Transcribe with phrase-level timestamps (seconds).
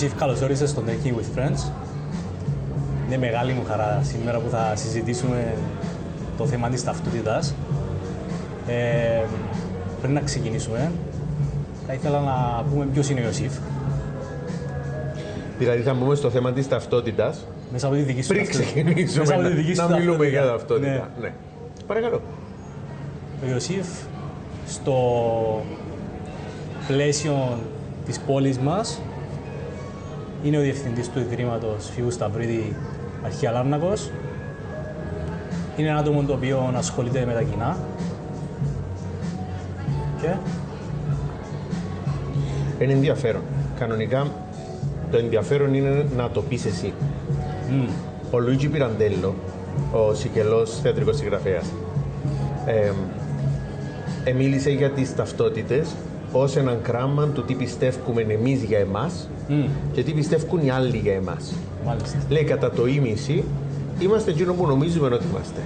[0.00, 1.70] Ιωσήφ, καλώς όρισες στο Turkey with Friends.
[3.06, 5.54] Είναι μεγάλη μου χαρά σήμερα που θα συζητήσουμε
[6.36, 7.54] το θέμα της ταυτότητας.
[8.66, 9.20] Ε,
[10.00, 10.92] πριν να ξεκινήσουμε,
[11.86, 13.52] θα ήθελα να πούμε ποιος είναι ο Ιωσήφ.
[15.58, 18.72] Δηλαδή θα μπούμε στο θέμα της ταυτότητας Μέσα από τη δική σου πριν ταυτότητα.
[18.72, 20.28] ξεκινήσουμε Μέσα από να, τη δική σου να μιλούμε ταυτότητα.
[20.42, 20.88] για ταυτότητα.
[20.90, 21.02] Ναι.
[21.20, 21.32] Ναι.
[21.86, 22.20] Παρακαλώ.
[23.46, 23.86] Ο Ιωσήφ
[24.66, 24.94] στο
[26.86, 27.58] πλαίσιο
[28.06, 29.00] της πόλης μας
[30.42, 32.76] είναι ο διευθυντής του Ιδρύματος Φιού Σταυρίδη
[33.24, 34.10] Αρχαία Λάρνακος.
[35.76, 37.76] Είναι ένα άτομο το οποίο ασχολείται με τα κοινά.
[40.20, 40.34] Και;
[42.84, 43.42] Είναι ενδιαφέρον.
[43.78, 44.26] Κανονικά
[45.10, 46.92] το ενδιαφέρον είναι να το πεις εσύ.
[47.70, 47.84] μ,
[48.30, 49.34] Ο Λουίτζι Πιραντέλο,
[49.92, 51.66] ο Σικελός θεατρικός συγγραφέας,
[52.66, 52.92] ε,
[54.24, 55.94] εμίλησε για τις ταυτότητες
[56.32, 59.54] ως έναν κράμα του τι πιστεύουμε εμείς για εμάς μ,
[59.92, 61.54] και τι πιστεύουν οι άλλοι για εμάς.
[61.86, 62.18] μάλιστα.
[62.28, 63.44] Λέει κατά το ήμισυ
[64.00, 65.60] είμαστε εκείνο που νομίζουμε ότι είμαστε.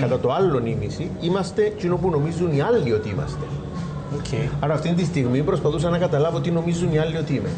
[0.00, 3.44] Κατά το άλλο ήμισυ είμαστε εκείνο που νομίζουν οι άλλοι ότι είμαστε.
[4.14, 4.40] Οκ.
[4.60, 7.48] Άρα αυτή τη στιγμή προσπαθούσα να καταλάβω τι νομίζουν οι άλλοι ότι είμαι.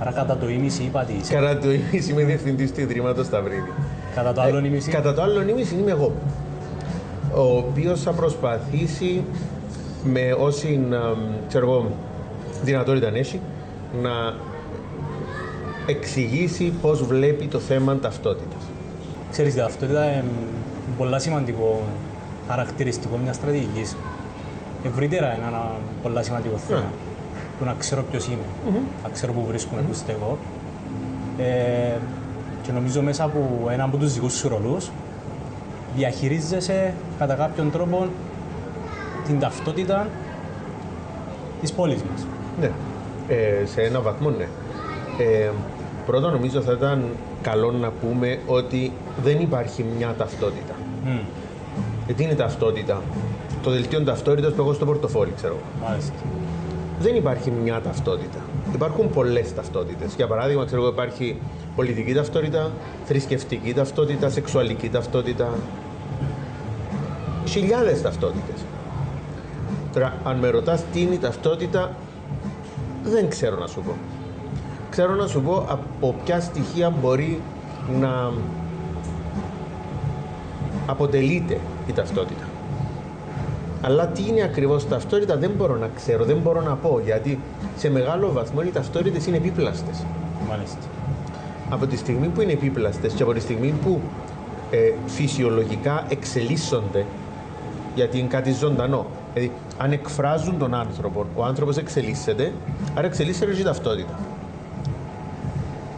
[0.00, 1.34] Άρα κατά το ήμισυ είπα τι είσαι.
[1.34, 3.72] Κατά το ήμισυ είμαι διευθυντής του Ιδρύματος Σταυρίδη.
[4.14, 6.12] Κατά το άλλο ίμιση; Ε, Κατά το άλλο ίμιση είμαι εγώ.
[7.34, 9.22] Ο οποίος θα προσπαθήσει
[10.12, 10.96] με όση ε,
[11.48, 11.90] ξέρω εγώ,
[12.62, 13.40] δυνατότητα έχει
[14.02, 14.34] να
[15.86, 18.62] εξηγήσει πώς βλέπει το θέμα ταυτότητας.
[19.30, 20.24] Ξέρεις, η ταυτότητα είναι
[20.98, 21.82] πολύ σημαντικό
[22.48, 23.96] χαρακτηριστικό μιας στρατηγικής.
[24.86, 25.70] Ευρύτερα είναι ένα
[26.02, 26.80] πολύ σημαντικό θέμα.
[26.80, 26.86] Ναι.
[27.58, 30.38] Το να ξέρω ποιος είμαι, να ξέρω που βρίσκομαι, που στέκω.
[31.38, 31.98] Ε,
[32.62, 34.90] και νομίζω μέσα από ένα από τους δικούς σου ρολούς
[35.96, 38.06] διαχειρίζεσαι κατά κάποιον τρόπο
[39.26, 40.06] την ταυτότητα
[41.60, 42.26] της πόλης μας.
[42.60, 42.70] Ναι,
[43.28, 44.48] ε, σε ένα βαθμό ναι.
[45.18, 45.50] Ε,
[46.06, 47.04] πρώτα νομίζω θα ήταν
[47.42, 48.92] καλό να πούμε ότι
[49.22, 50.74] δεν υπάρχει μια ταυτότητα.
[51.04, 51.18] Μμ,
[52.08, 53.02] Ε, τι είναι ταυτότητα;
[53.62, 55.54] Το δελτίο ταυτότητας που έχω στο πορτοφόλι, ξέρω.
[55.54, 55.88] εγώ.
[55.88, 56.12] μάλιστα.
[57.00, 58.38] Δεν υπάρχει μια ταυτότητα.
[58.74, 60.14] Υπάρχουν πολλές ταυτότητες.
[60.16, 61.36] Για παράδειγμα, ξέρω εγώ, υπάρχει
[61.76, 62.70] πολιτική ταυτότητα,
[63.04, 65.48] θρησκευτική ταυτότητα, σεξουαλική ταυτότητα.
[67.46, 68.64] Χιλιάδες ταυτότητες.
[69.92, 71.90] Τώρα, αν με ρωτάς τι είναι η ταυτότητα,
[73.04, 73.92] δεν ξέρω να σου πω.
[74.90, 77.40] Ξέρω να σου πω από ποια στοιχεία μπορεί
[78.00, 78.32] να
[80.86, 82.44] αποτελείται η ταυτότητα.
[83.80, 87.40] Αλλά τι είναι ακριβώς ταυτότητα δεν μπορώ να ξέρω, δεν μπορώ να πω, γιατί
[87.76, 90.04] σε μεγάλο βαθμό οι ταυτότητες είναι επίπλαστες.
[90.48, 90.78] Μάλιστα.
[91.70, 94.00] Από τη στιγμή που είναι επίπλαστες και από τη στιγμή που
[94.70, 97.06] ε, φυσιολογικά εξελίσσονται,
[97.94, 99.06] γιατί είναι κάτι ζωντανό.
[99.36, 102.52] Δηλαδή, αν εκφράζουν τον άνθρωπο, ο άνθρωπος εξελίσσεται,
[102.94, 104.18] άρα εξελίσσεται και η ταυτότητα.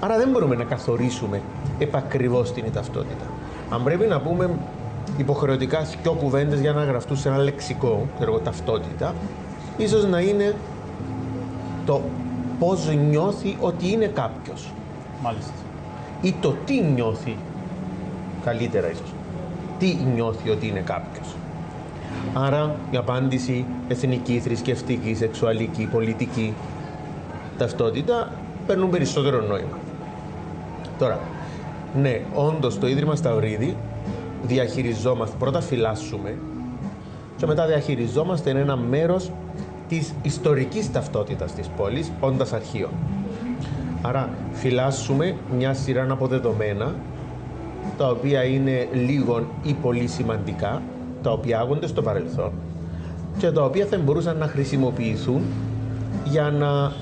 [0.00, 1.40] Άρα δεν μπορούμε να καθορίσουμε
[1.78, 3.24] επακριβώς την ταυτότητα.
[3.70, 4.50] Αν πρέπει να πούμε
[5.16, 9.14] υποχρεωτικά δυο κουβέντες για να γραφτούν σε ένα λεξικό, ξέρω εγώ, ταυτότητα,
[9.76, 10.54] ίσως να είναι
[11.86, 12.00] το
[12.58, 14.72] πώς νιώθει ότι είναι κάποιος
[15.22, 15.52] Μάλιστα.
[16.20, 17.36] ή το τι νιώθει
[18.44, 19.12] καλύτερα ίσως.
[19.78, 21.28] Τι νιώθει ότι είναι κάποιος.
[22.34, 26.54] Άρα η απάντηση εθνική, θρησκευτική, σεξουαλική, πολιτική
[27.58, 28.32] ταυτότητα
[28.66, 29.78] παίρνουν περισσότερο νόημα.
[30.98, 31.18] Τώρα,
[32.00, 33.76] ναι, όντως το Ίδρυμα Σταυρίδη
[34.42, 36.34] διαχειριζόμαστε, πρώτα φυλάσσουμε
[37.36, 39.30] και μετά διαχειριζόμαστε ένα μέρος
[39.88, 42.88] της ιστορικής ταυτότητας της πόλης, όντας αρχείο.
[44.02, 46.94] Άρα φυλάσσουμε μια σειρά από δεδομένα
[47.98, 50.82] τα οποία είναι λίγο ή πολύ σημαντικά,
[51.22, 52.52] τα οποία άγονται στο παρελθόν
[53.38, 55.42] και τα οποία θα μπορούσαν να χρησιμοποιηθούν
[56.24, 56.92] για να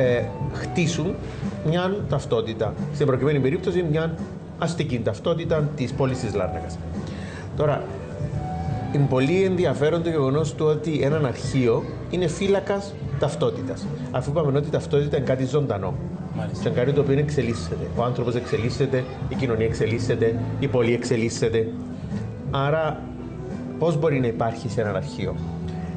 [0.00, 1.14] ε, χτίσουν
[1.66, 2.74] μια ταυτότητα.
[2.94, 4.14] Στην προκειμένη περίπτωση μια
[4.58, 6.78] αστική ταυτότητα της πόλης της Λάρνακας.
[7.56, 7.82] Τώρα,
[8.94, 13.86] είναι πολύ ενδιαφέρον το γεγονός του ότι ένα αρχείο είναι φύλακας ταυτότητας.
[14.10, 15.94] Αφού είπαμε ότι η ταυτότητα είναι κάτι ζωντανό.
[16.36, 16.62] Μάλιστα.
[16.62, 17.86] Και είναι κάτι το οποίο εξελίσσεται.
[17.96, 21.68] Ο άνθρωπος εξελίσσεται, η κοινωνία εξελίσσεται, η πόλη εξελίσσεται.
[22.50, 23.00] Άρα,
[23.82, 25.34] πώς μπορεί να υπάρχει σε ένα αρχείο.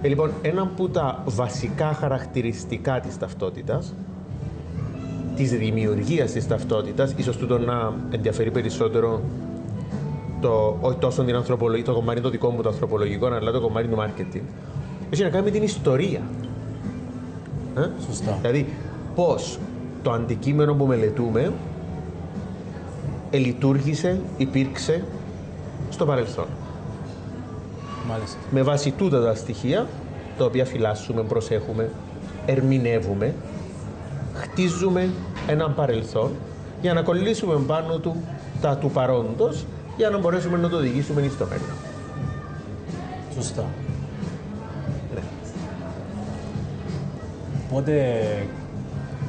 [0.02, 3.94] Ε, λοιπόν, ένα από τα βασικά χαρακτηριστικά της ταυτότητας,
[5.36, 9.22] της δημιουργίας της ταυτότητας, ίσως τούτο να ενδιαφέρει περισσότερο
[10.42, 13.88] το, όχι τόσο την ανθρωπολογία, το κομμάτι το δικό μου το ανθρωπολογικό, αλλά το κομμάτι
[13.88, 14.42] του marketing,
[15.10, 16.22] έχει να κάνει με την ιστορία.
[17.78, 18.38] Ε; Σωστά.
[18.42, 18.68] Δηλαδή,
[19.16, 19.60] πώς
[20.04, 21.52] το αντικείμενο που μελετούμε
[23.30, 25.04] ελειτουργήσε, υπήρξε
[25.90, 26.46] στο παρελθόν.
[28.10, 28.38] Μάλιστα.
[28.52, 29.88] Με βάση τούτα τα στοιχεία,
[30.38, 31.90] τα οποία φυλάσσουμε, προσέχουμε,
[32.46, 33.34] ερμηνεύουμε,
[34.34, 35.10] χτίζουμε
[35.48, 36.31] έναν παρελθόν
[36.81, 38.24] για να κολλήσουμε πάνω του
[38.62, 39.66] τα του παρόντος
[39.98, 41.75] για να μπορέσουμε να το οδηγήσουμε στο μέλλον.
[43.36, 43.66] Σωστά.
[45.16, 45.22] Ναι.
[47.72, 48.24] Πότε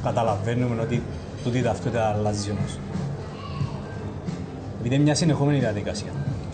[0.03, 1.01] καταλαβαίνουμε ότι
[1.43, 2.79] τούτη η ταυτότητα αλλάζει όμως.
[4.79, 6.11] Επειδή είναι μια συνεχόμενη διαδικασία.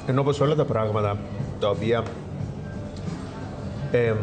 [0.07, 1.17] Ενώ όπως όλα τα πράγματα
[1.63, 2.03] τα οποία
[3.91, 4.17] εμ,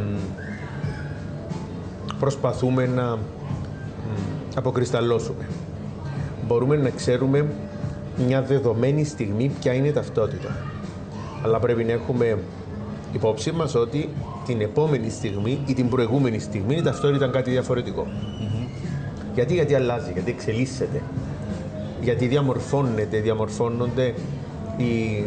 [2.19, 3.21] προσπαθούμε να μ,
[4.55, 5.49] αποκρισταλώσουμε.
[6.47, 7.47] Μπορούμε να ξέρουμε
[8.27, 10.57] μια δεδομένη στιγμή ποια είναι η ταυτότητα.
[11.43, 12.39] Αλλά πρέπει να έχουμε
[13.13, 14.09] υπόψη μας ότι
[14.47, 18.07] την επόμενη στιγμή ή την προηγούμενη στιγμή η ταυτότητα ήταν κάτι διαφορετικό.
[19.35, 21.03] Γιατί, γιατί αλλάζει, γιατί εξελίσσεται,
[22.03, 24.15] γιατί διαμορφώνεται, διαμορφώνονται
[24.77, 25.25] οι,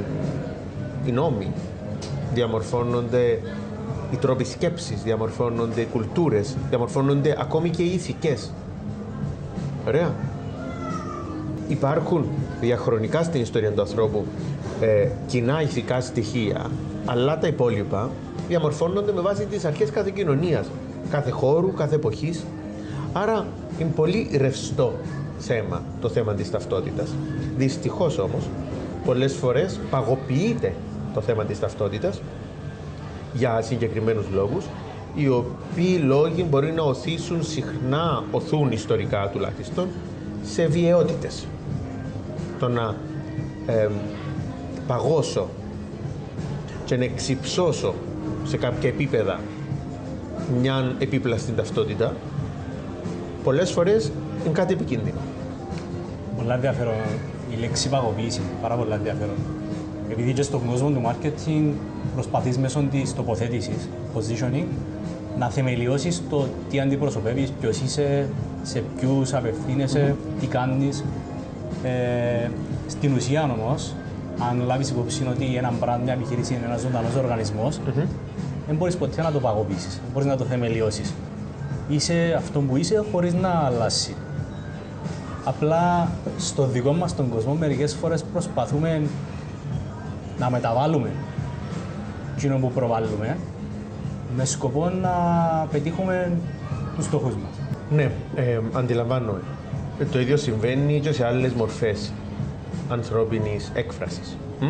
[1.06, 1.52] οι νόμοι,
[2.34, 3.40] διαμορφώνονται
[4.12, 8.52] οι τρόποι σκέψης, διαμορφώνονται οι κουλτούρες, διαμορφώνονται ακόμη και οι ηθικές.
[9.88, 10.14] Ωραία.
[11.68, 12.26] Υπάρχουν
[12.60, 14.26] διαχρονικά στην ιστορία του ανθρώπου
[14.82, 16.70] ε, κοινά ηθικά στοιχεία,
[17.06, 18.10] αλλά τα υπόλοιπα
[18.48, 20.68] διαμορφώνονται με βάση τις αρχές κάθε κοινωνίας,
[21.10, 22.46] κάθε χώρου, κάθε εποχής.
[23.14, 23.46] Άρα
[23.80, 24.94] είναι πολύ ρευστό
[25.38, 27.10] θέμα το θέμα της ταυτότητας.
[27.58, 28.50] Δυστυχώς όμως,
[29.06, 30.74] πολλές φορές παγωποιείται
[31.14, 32.22] το θέμα της ταυτότητας
[33.34, 34.66] για συγκεκριμένους λόγους,
[35.16, 39.88] οι οποίοι λόγοι μπορεί να οθήσουν συχνά, οθούν ιστορικά τουλάχιστον,
[40.44, 41.48] σε βιαιότητες.
[42.60, 42.96] Το να
[43.66, 43.88] ε,
[44.88, 45.50] παγώσω
[46.86, 47.94] και να εξυψώσω
[48.44, 49.40] σε κάποια επίπεδα
[50.62, 52.14] μια επίπλαστη ταυτότητα,
[53.44, 54.12] πολλές φορές
[54.44, 55.20] είναι κάτι επικίνδυνο.
[56.38, 56.94] Πολλά ενδιαφέρον
[57.56, 59.36] η λέξη παγωποίηση, πάρα πολλά ενδιαφέρον.
[60.14, 61.72] Επειδή και στον κόσμο του marketing
[62.14, 64.66] προσπαθείς μέσω της τοποθέτησης, positioning,
[65.38, 68.30] να θεμελιώσεις το τι αντιπροσωπεύεις, ποιος είσαι,
[68.64, 71.04] σε ποιους απευθύνεσαι, τι κάνεις.
[71.84, 72.50] Ε,
[72.88, 73.94] στην ουσία όμως,
[74.50, 77.80] αν λάβεις υπόψη ότι ένα brand, μια επιχείρηση είναι ένας ζωντανός οργανισμός,
[78.68, 81.14] δεν μπορείς ποτέ να το παγωποιήσεις, δεν μπορείς να το θεμελιώσεις.
[81.90, 84.16] Είσαι αυτό που είσαι χωρίς να αλλάσει.
[85.44, 89.02] Απλά στο δικό μας τον κόσμο μερικές φορές προσπαθούμε
[90.40, 91.10] να μεταβάλουμε
[92.38, 93.38] εκείνο που προβάλλουμε
[94.36, 95.12] με σκοπό να
[95.72, 96.32] πετύχουμε
[96.96, 97.68] τους στόχους μας.
[97.90, 99.42] Ναι, ε, αντιλαμβάνομαι.
[100.00, 102.14] Ε, Το ίδιο συμβαίνει και σε άλλες μορφές
[102.90, 104.38] ανθρώπινης έκφρασης.
[104.60, 104.66] Μ;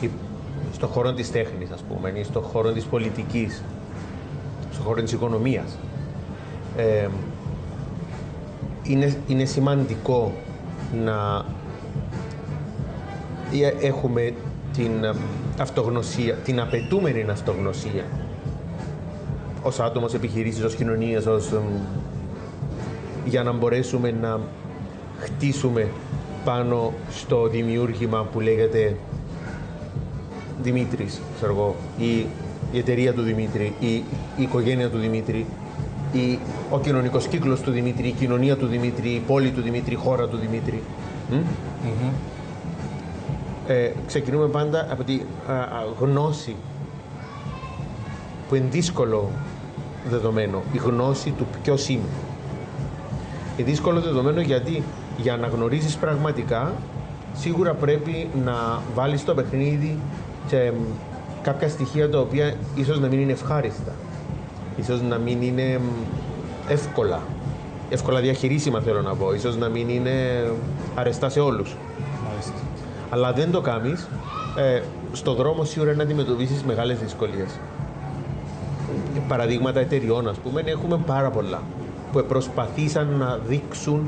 [0.00, 0.10] Ή
[0.72, 3.62] στον χώρο της τέχνης, ας πούμε, ή στον χώρο της πολιτικής,
[4.72, 5.78] στον χώρο της οικονομίας.
[6.76, 7.08] Ε,
[8.82, 10.32] είναι, είναι σημαντικό
[11.04, 11.44] να
[13.52, 14.32] ε, έχουμε
[14.76, 15.14] την ε,
[15.58, 18.04] αυτογνωσία, την απαιτούμενη αυτογνωσία.
[19.62, 21.62] Ως άτομος, ως επιχειρήσεις, ως κοινωνίες, ως, εμ,
[23.24, 24.40] για να μπορέσουμε να
[25.18, 25.88] χτίσουμε
[26.44, 28.96] πάνω στο δημιούργημα που λέγεται
[30.62, 32.26] Δημήτρης, ξέρω εγώ, ή
[32.72, 34.04] η εταιρεία του Δημήτρη, ή η
[34.36, 35.46] οικογένεια του Δημήτρη,
[36.12, 36.38] ή
[36.70, 40.28] ο κοινωνικός κύκλος του Δημήτρη, η κοινωνία του Δημήτρη, η πόλη του Δημήτρη, η χώρα
[40.28, 40.82] του Δημήτρη.
[41.30, 41.34] Μ;
[43.70, 46.56] Ε, ξεκινούμε πάντα από τη α, α, γνώση
[48.48, 49.30] που είναι δύσκολο
[50.08, 52.08] δεδομένο, η γνώση του ποιος είμαι.
[53.56, 54.82] Είναι δύσκολο δεδομένο γιατί
[55.16, 56.72] για να γνωρίζεις πραγματικά
[57.34, 59.98] σίγουρα πρέπει να βάλεις στο παιχνίδι
[60.48, 60.82] και μ,
[61.42, 63.92] κάποια στοιχεία τα οποία ίσως να μην είναι ευχάριστα.
[64.76, 65.88] Ίσως να μην είναι μ,
[66.68, 67.20] εύκολα.
[67.90, 69.34] Εύκολα διαχειρίσιμα θέλω να πω.
[69.34, 70.44] Ίσως να μην είναι
[70.94, 71.76] αρεστά σε όλους.
[73.10, 73.28] Μάλιστα.
[73.28, 74.08] Αλλά δεν το κάνεις,
[74.56, 74.80] ε,
[75.12, 77.58] στο δρόμο σίγουρα να αντιμετωπίσεις μεγάλες δυσκολίες.
[79.28, 81.62] Παραδείγματα εταιριών, ας πούμε, έχουμε πάρα πολλά
[82.12, 84.06] που προσπαθήσαν να δείξουν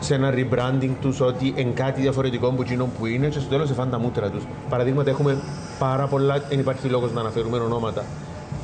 [0.00, 3.70] σε ένα rebranding τους ότι είναι κάτι διαφορετικό από εκείνο που είναι και στο τέλος
[3.70, 4.42] εφάνε τα μούτρα τους.
[4.68, 5.38] Παραδείγματα έχουμε
[5.78, 8.04] πάρα πολλά, δεν υπάρχει λόγος να αναφέρουμε ονόματα.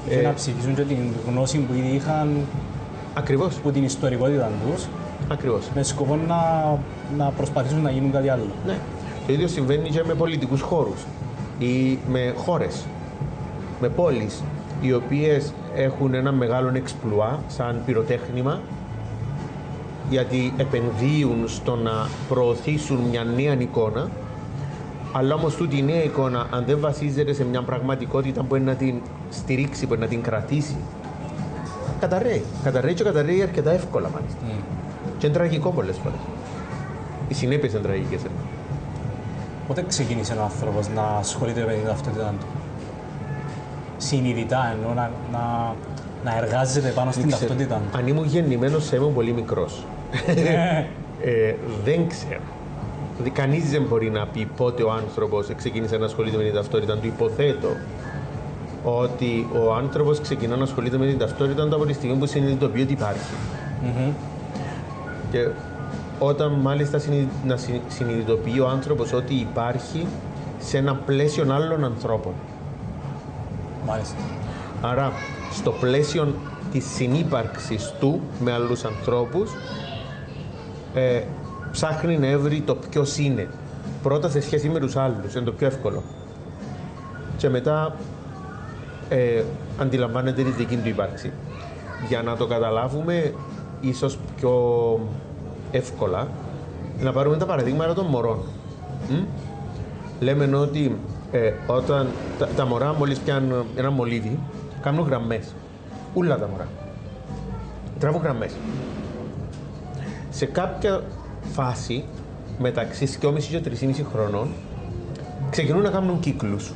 [0.09, 2.47] Και να ψηφίσουν και την γνώση που ήδη είχαν
[3.14, 4.87] Ακριβώς, από την ιστορικότητα τους
[5.28, 5.68] ακριβώς.
[5.74, 6.78] με σκοπό να,
[7.16, 8.46] να προσπαθήσουν να γίνουν κάτι άλλο.
[8.66, 8.78] Ναι.
[9.26, 11.04] Το ίδιο συμβαίνει και με πολιτικούς χώρους
[11.58, 12.86] ή με χώρες,
[13.80, 14.42] με πόλεις,
[14.80, 18.60] οι οποίες έχουν ένα μεγάλο εξπλουά σαν πυροτέχνημα
[20.10, 24.08] γιατί επενδύουν στο να προωθήσουν μια νέα εικόνα
[25.12, 28.74] αλλά όμως τούτη η νέα εικόνα αν δεν βασίζεται σε μια πραγματικότητα που μπορεί να
[28.74, 28.94] την
[29.30, 30.76] στηρίξει, μπορεί να την κρατήσει
[32.02, 32.42] καταρρέει.
[32.64, 34.38] Καταρρέει και καταρρέει αρκετά εύκολα μάλιστα.
[35.22, 36.18] Και είναι τραγικό πολλές φορές.
[37.28, 38.24] Οι συνέπειες είναι τραγικές.
[38.24, 38.28] ε.
[39.68, 42.46] Πότε ξεκίνησε ο άνθρωπος να ασχολείται με την ταυτότητά του;
[43.96, 45.74] Συνειδητά εννοώ να, να,
[46.24, 47.48] να εργάζεται πάνω στην Δεν ξέρω.
[47.48, 47.98] ταυτότητά του.
[47.98, 49.84] Αν ήμουν γεννημένος, θα ήμουν πολύ μικρός.
[51.22, 52.40] ε, δεν ξέρω.
[53.16, 56.96] Δηλαδή, κανείς δεν μπορεί να πει πότε ο άνθρωπος ξεκίνησε να ασχολείται με την ταυτότητα
[56.98, 57.06] του.
[57.06, 57.68] Υποθέτω
[58.84, 62.82] ότι ο άνθρωπος ξεκινά να ασχολείται με την ταυτότητα του από τη στιγμή που συνειδητοποιεί
[62.84, 63.34] ότι υπάρχει.
[65.32, 65.48] Και
[66.18, 70.06] όταν μάλιστα συνει- να συ- συνειδητοποιεί ο άνθρωπος ότι υπάρχει
[70.58, 72.32] σε ένα πλαίσιο άλλων ανθρώπων.
[73.86, 74.16] Μάλιστα.
[74.82, 75.12] Άρα,
[75.52, 76.34] στο πλαίσιο
[76.72, 79.50] της συνύπαρξης του με άλλους ανθρώπους,
[80.94, 81.22] ε,
[81.72, 83.48] ψάχνει να βρει το ποιος είναι.
[84.02, 86.02] Πρώτα σε σχέση με τους άλλους, είναι το πιο εύκολο.
[87.36, 87.94] Και μετά
[89.08, 89.42] ε,
[89.78, 91.32] αντιλαμβάνεται τη δική του ύπαρξη.
[92.08, 93.34] Για να το καταλάβουμε
[93.80, 94.50] ίσως πιο
[95.72, 96.28] εύκολα,
[97.00, 98.38] να πάρουμε τα παραδείγματα των μωρών.
[99.08, 99.24] Μμ;
[100.20, 100.96] Λέμε ότι
[101.32, 104.38] ε, όταν τα, τα μωρά μόλις πιάνουν ένα μολύβι,
[104.82, 105.54] κάνουν γραμμές.
[106.14, 106.68] Ούλα τα μωρά.
[107.98, 108.52] Τραβούν γραμμές.
[110.30, 111.02] Σε κάποια
[111.52, 112.04] φάση,
[112.58, 114.48] μεταξύ 2,5 και 3,5 χρονών,
[115.50, 116.72] ξεκινούν να κάνουν κύκλους.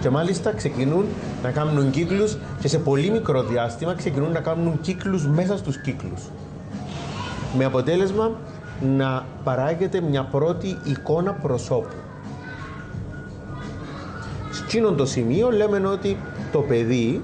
[0.00, 1.04] Και μάλιστα ξεκινούν
[1.42, 6.22] να κάνουν κύκλους και σε πολύ μικρό διάστημα ξεκινούν να κάνουν κύκλους μέσα στους κύκλους.
[7.56, 8.30] Με αποτέλεσμα
[8.96, 11.94] να παράγεται μια πρώτη εικόνα προσώπου.
[14.52, 16.16] Σκύνον το σημείο λέμε ότι
[16.52, 17.20] το παιδί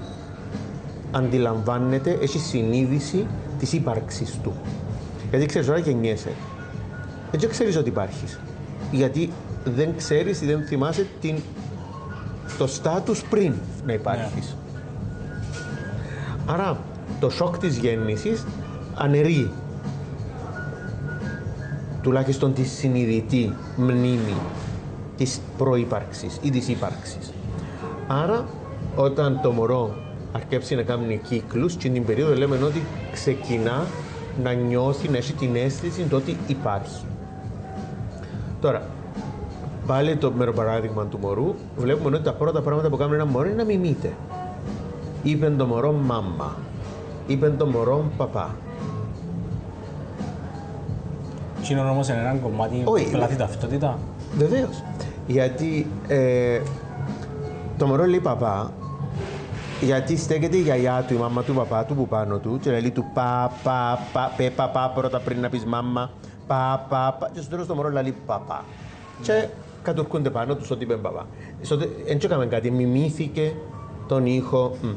[1.11, 3.27] αντιλαμβάνεται, έχει συνείδηση
[3.59, 4.53] της ύπαρξης του.
[5.29, 6.31] Γιατί ξέρεις, τώρα γεννιέσαι.
[7.31, 8.39] Δεν ξέρεις ότι υπάρχεις.
[8.91, 9.31] Γιατί
[9.63, 11.35] δεν ξέρεις ή δεν θυμάσαι την,
[12.57, 13.53] το στάτους πριν
[13.85, 14.55] να υπάρχεις.
[16.45, 16.79] Άρα
[17.19, 18.45] το σοκ της γέννησης
[18.95, 19.51] αναιρεί
[22.09, 24.37] τουλάχιστον τη συνειδητή μνήμη
[25.17, 27.33] της προύπαρξης ή της ύπαρξης.
[28.07, 28.45] Άρα
[28.95, 29.95] όταν το μωρό
[30.31, 33.85] αρκέψει να κάνει κύκλους και την περίοδο λέμε ότι ξεκινά
[34.43, 37.05] να νιώθει, να έχει την αίσθηση το ότι υπάρχει.
[38.61, 38.81] Τώρα,
[39.87, 43.55] πάλι το παράδειγμα του μωρού, βλέπουμε ότι τα πρώτα πράγματα που κάνει ένα μωρό είναι
[43.55, 44.13] να μιμείται.
[45.23, 46.55] Είπε το μωρό μάμα,
[47.27, 48.55] είπε το μωρό παπά.
[51.69, 53.03] Τι είναι όμως ένα κομμάτι Όχι.
[53.03, 53.99] που πλάθει ταυτότητα.
[54.37, 54.83] Βεβαίως.
[55.27, 56.61] Γιατί ε,
[57.77, 58.71] το μωρό λέει παπά,
[59.81, 62.91] γιατί στέκεται η γιαγιά του, η μάμα του, παπά του που πάνω του και λέει
[62.91, 66.11] του πα, πα, πα, πε, παπά πρώτα πριν να πεις μάμα,
[66.47, 68.65] πα, πα, πα και στο τέλος το μωρό λέει παπά.
[69.21, 69.47] Και
[69.81, 71.25] κατουρκούνται πάνω τους ότι είπε παπά.
[72.07, 73.53] Δεν έκαμε κάτι, μιμήθηκε
[74.07, 74.75] τον ήχο.
[74.81, 74.87] Μ.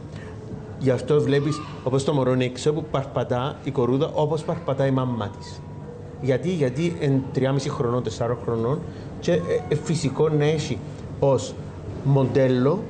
[0.79, 4.91] Γι' αυτό βλέπεις, όπως το μωρό είναι έξω που παρπατά η κορούδα όπως παρπατά η
[4.91, 5.61] μαμά της.
[6.23, 8.09] Γιατί, γιατί εν 3,5 χρονών, 4
[8.45, 8.81] χρονών
[9.21, 10.79] και ε, ε, φυσικό να έχει
[11.21, 11.55] ως
[12.05, 12.83] μοντέλο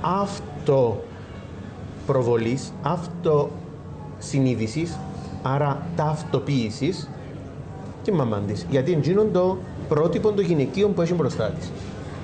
[0.00, 4.98] αυτοπροβολής, αυτοσυνείδησης,
[5.42, 7.08] άρα ταυτοποίησης
[8.02, 8.66] και μαμά της.
[8.70, 11.70] Γιατί είναι το πρότυπο των γυναικείων που έχει μπροστά της.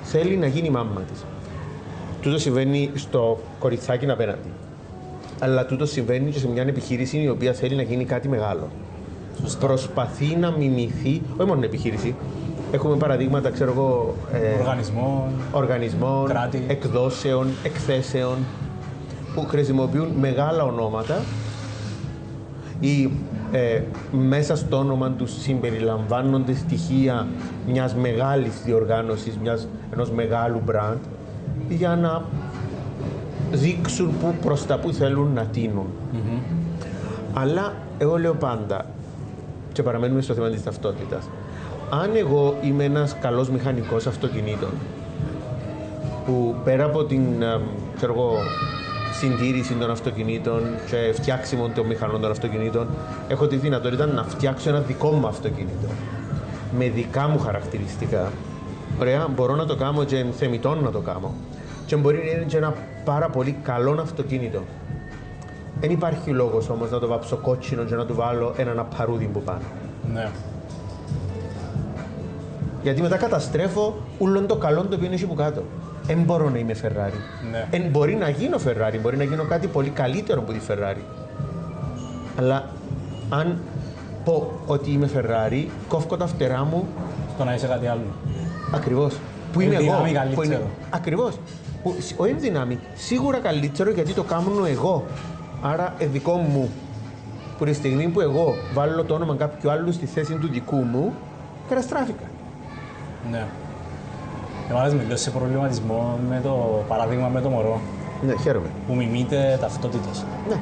[0.03, 1.25] Θέλει να γίνει η μάμα της.
[2.21, 4.49] Τούτο συμβαίνει στο κοριτσάκι απέναντι.
[5.43, 8.67] Αλλά τούτο συμβαίνει και σε μια επιχείρηση η οποία θέλει να γίνει κάτι μεγάλο.
[9.59, 12.15] Προσπαθεί να μιμηθεί, όχι μόνο επιχείρηση.
[12.71, 15.31] Έχουμε παραδείγματα, ξέρω εγώ, ε, Οργανισμό.
[15.51, 16.63] οργανισμών, Κράτη.
[16.67, 18.37] εκδόσεων, εκθέσεων
[19.35, 21.21] που χρησιμοποιούν μεγάλα ονόματα
[22.79, 23.11] ή
[23.51, 23.81] ε,
[24.11, 27.27] μέσα στο όνομα τους συμπεριλαμβάνονται στοιχεία
[27.67, 30.97] μιας μεγάλης διοργάνωσης, μιας, ενός μεγάλου brand
[31.69, 32.23] για να
[33.51, 35.85] δείξουν που προς τα που θέλουν να τίνουν.
[37.33, 38.85] Αλλά εγώ λέω πάντα,
[39.71, 41.29] και παραμένουμε στο θέμα της ταυτότητας,
[41.89, 44.69] αν εγώ είμαι ένας καλός μηχανικός αυτοκινήτων,
[46.25, 47.59] που πέρα από την ε,
[47.95, 48.33] ξέρω εγώ,
[49.13, 52.87] συντήρηση των αυτοκινήτων και φτιάξιμο των μηχανών των αυτοκινήτων,
[53.27, 55.87] έχω τη δυνατότητα να φτιάξω ένα δικό μου αυτοκίνητο
[56.77, 58.31] με δικά μου χαρακτηριστικά.
[58.99, 61.33] Ωραία, μπορώ να το κάνω και θεμητόν να το κάνω.
[61.85, 62.73] Και μπορεί να είναι και ένα
[63.05, 64.59] πάρα πολύ καλό αυτοκίνητο.
[65.79, 69.41] Δεν υπάρχει λόγος όμως να το βάψω κότσινο και να του βάλω έναν απαρούδι που
[69.41, 69.61] πάνω.
[70.13, 70.29] Ναι.
[72.83, 75.63] Γιατί μετά καταστρέφω όλο το καλό το οποίο είναι εκεί που κάτω.
[76.03, 77.49] Δεν μπορώ να είμαι Ferrari.
[77.51, 77.67] Ναι.
[77.71, 81.01] Εν μπορεί να γίνω Ferrari, μπορεί να γίνω κάτι πολύ καλύτερο από τη Ferrari.
[82.37, 82.69] Αλλά
[83.29, 83.57] αν
[84.23, 86.87] πω ότι είμαι Ferrari, κόφω τα φτερά μου
[87.37, 88.01] Το να είσαι κάτι άλλο.
[88.75, 89.15] ακριβώς.
[89.53, 89.83] Που Εν είμαι εγώ.
[89.83, 90.19] δυνάμει Που είναι...
[90.19, 90.63] καλύτερο.
[90.89, 91.37] Ακριβώς.
[92.17, 92.79] Όχι εν δυνάμει.
[92.95, 95.03] Σίγουρα καλύτερο γιατί το κάνω εγώ.
[95.61, 96.69] Άρα ε, δικό μου.
[97.57, 101.13] Που τη στιγμή που εγώ βάλω το όνομα κάποιου άλλου στη θέση του δικού μου,
[101.69, 102.23] καταστράφηκα.
[103.31, 103.45] Ναι.
[104.69, 107.81] Έβαλες με λίγο σε προβληματισμό με το παράδειγμα με το μωρό
[108.25, 108.67] Ναι, χαίρομαι.
[108.87, 110.25] που μιμείται ταυτότητες.
[110.49, 110.55] Ναι.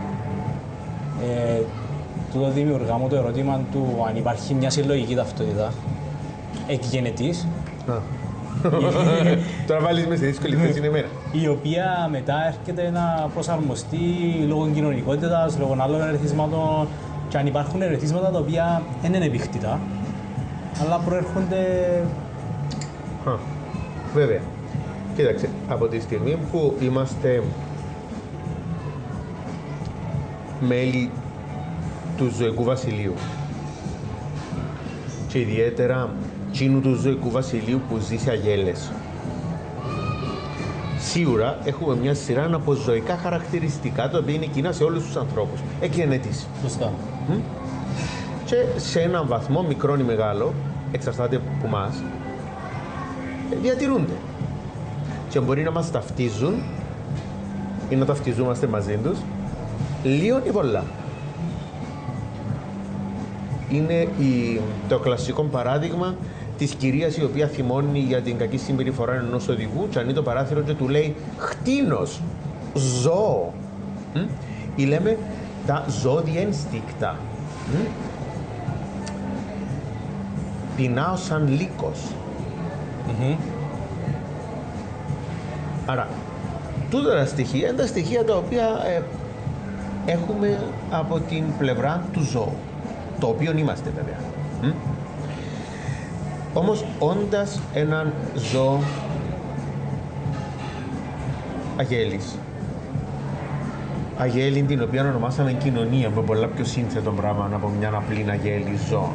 [1.27, 1.61] Ε,
[2.33, 5.71] τούτο δημιουργά μου το ερώτημα του αν υπάρχει μια συλλογική ταυτότητα
[6.67, 7.47] εκγενετής,
[7.89, 7.93] Α.
[9.67, 11.07] Τώρα βάλεις μες σε δύσκολη θέση είναι εμένα.
[11.31, 13.97] η οποία μετά έρχεται να προσαρμοστεί
[14.47, 16.87] λόγω κοινωνικότητας, λόγω άλλων ερεθίσματων
[17.29, 19.79] και αν υπάρχουν ερεθίσματα τα οποία δεν είναι επιχτητά,
[20.83, 21.57] αλλά προέρχονται
[23.25, 23.31] Α,
[24.13, 24.41] Βέβαια.
[25.15, 27.43] Κοίταξε, από τη στιγμή που είμαστε
[30.59, 31.11] μέλη
[32.17, 33.13] του ζωικού βασιλείου
[35.27, 36.09] και ιδιαίτερα
[36.51, 38.91] τσίνου του ζωικού βασιλείου που ζει σε αγέλες.
[40.99, 45.59] Σίγουρα έχουμε μια σειρά από ζωικά χαρακτηριστικά τα οποία είναι κοινά σε όλους τους ανθρώπους.
[45.81, 46.47] Εκγενετής.
[46.61, 46.93] σωστά.
[48.45, 50.53] Και σε έναν βαθμό, μικρό ή μεγάλο,
[50.91, 52.03] εξαρτάται από μας,
[53.61, 54.13] διατηρούνται.
[55.29, 56.53] Και μπορεί να μας ταυτίζουν
[57.89, 59.17] ή να ταυτιζόμαστε μαζί τους,
[60.03, 60.83] λίγο ή πολλά.
[63.71, 66.15] Είναι η, το κλασικό παράδειγμα
[66.57, 70.61] της κυρίας η οποία θυμώνει για την κακή συμπεριφορά ενός οδηγού και ανοίγει το παράθυρο
[70.61, 72.21] και του λέει «Χτίνος,
[72.73, 73.53] ζώο».
[74.13, 74.19] Μ;
[74.75, 75.17] Ή λέμε
[75.65, 77.15] τα ζώδια ενστίκτα.
[77.71, 77.75] Μ;
[80.75, 81.99] Πεινάω σαν λύκος.
[85.85, 86.07] Άρα,
[86.89, 89.01] τούτα τα στοιχεία είναι τα στοιχεία τα οποία ε,
[90.11, 92.53] έχουμε από την πλευρά του ζώου,
[93.19, 94.17] το οποίο είμαστε βέβαια.
[94.61, 94.73] Μ;
[96.53, 98.79] Όμως, όντας έναν ζώο
[101.77, 102.35] αγέλης,
[104.17, 108.77] αγέλη την οποία ονομάσαμε κοινωνία, που είναι πολλά πιο σύνθετο πράγμα από μια απλή αγέλη
[108.89, 109.11] ζώων.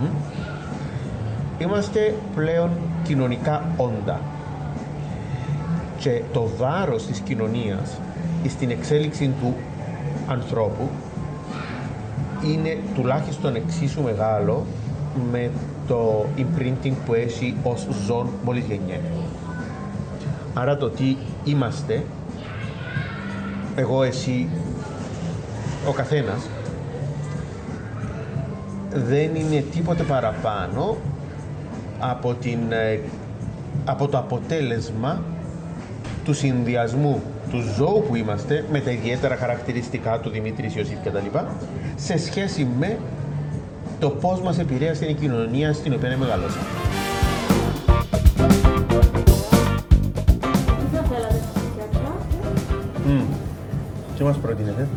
[0.00, 0.04] Μ;
[1.58, 2.70] Είμαστε πλέον
[3.02, 4.20] κοινωνικά όντα.
[5.98, 8.00] Και το βάρος της κοινωνίας
[8.48, 9.54] στην εξέλιξη του
[10.26, 10.88] ανθρώπου
[12.44, 14.66] είναι τουλάχιστον εξίσου μεγάλο
[15.30, 15.50] με
[15.88, 19.10] το imprinting που έχει ως ζών μόλις γεννιέται.
[20.54, 22.04] Άρα το τι είμαστε,
[23.76, 24.48] εγώ, εσύ,
[25.88, 26.48] ο καθένας,
[28.94, 30.96] δεν είναι τίποτε παραπάνω
[31.98, 33.00] από, την, ε,
[33.84, 35.22] από το αποτέλεσμα
[36.24, 37.22] του συνδυασμού
[37.54, 41.38] του ζώου που είμαστε με τα ιδιαίτερα χαρακτηριστικά του Δημήτρης Ιωσήφ κτλ.
[41.96, 42.98] σε σχέση με
[43.98, 46.64] το πώς μας επηρέασε η κοινωνία στην οποία μεγαλώσαμε.
[50.80, 52.12] Τι θα θέλατε να φτιάξω,
[54.16, 54.88] Τι μας προτείνετε;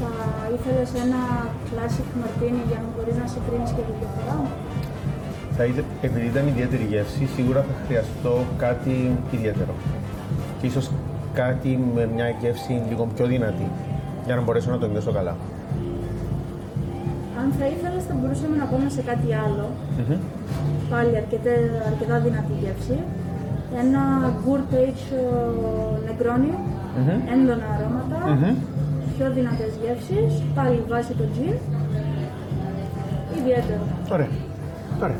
[0.00, 0.12] θα
[0.56, 1.20] ήθελες ένα
[1.68, 4.36] classic martini για να μπορείς να συγκρίνεις και τη διαφορά.
[5.56, 9.74] Θα είτε, επειδή ήταν ιδιαίτερη γεύση, σίγουρα θα χρειαστώ κάτι ιδιαίτερο.
[10.60, 10.90] Και ίσως
[11.34, 13.68] κάτι με μια γεύση λίγο πιο δυνατή,
[14.26, 15.36] για να μπορέσω να το νιώσω καλά.
[17.40, 19.66] Αν θα ήθελες θα μπορούσαμε να πάμε σε κάτι άλλο,
[20.90, 21.50] πάλι αρκετά,
[21.90, 22.98] αρκετά δυνατή γεύση.
[23.82, 24.02] Ένα
[24.44, 25.06] Good Age
[26.06, 26.52] Negroni,
[27.32, 28.18] έντονα αρώματα,
[29.16, 31.56] πιο δυνατές γεύσεις, πάλι βάσει το gin.
[33.38, 33.82] Ιδιαίτερο.
[34.12, 34.28] Ωραία.
[35.02, 35.16] Ωραία.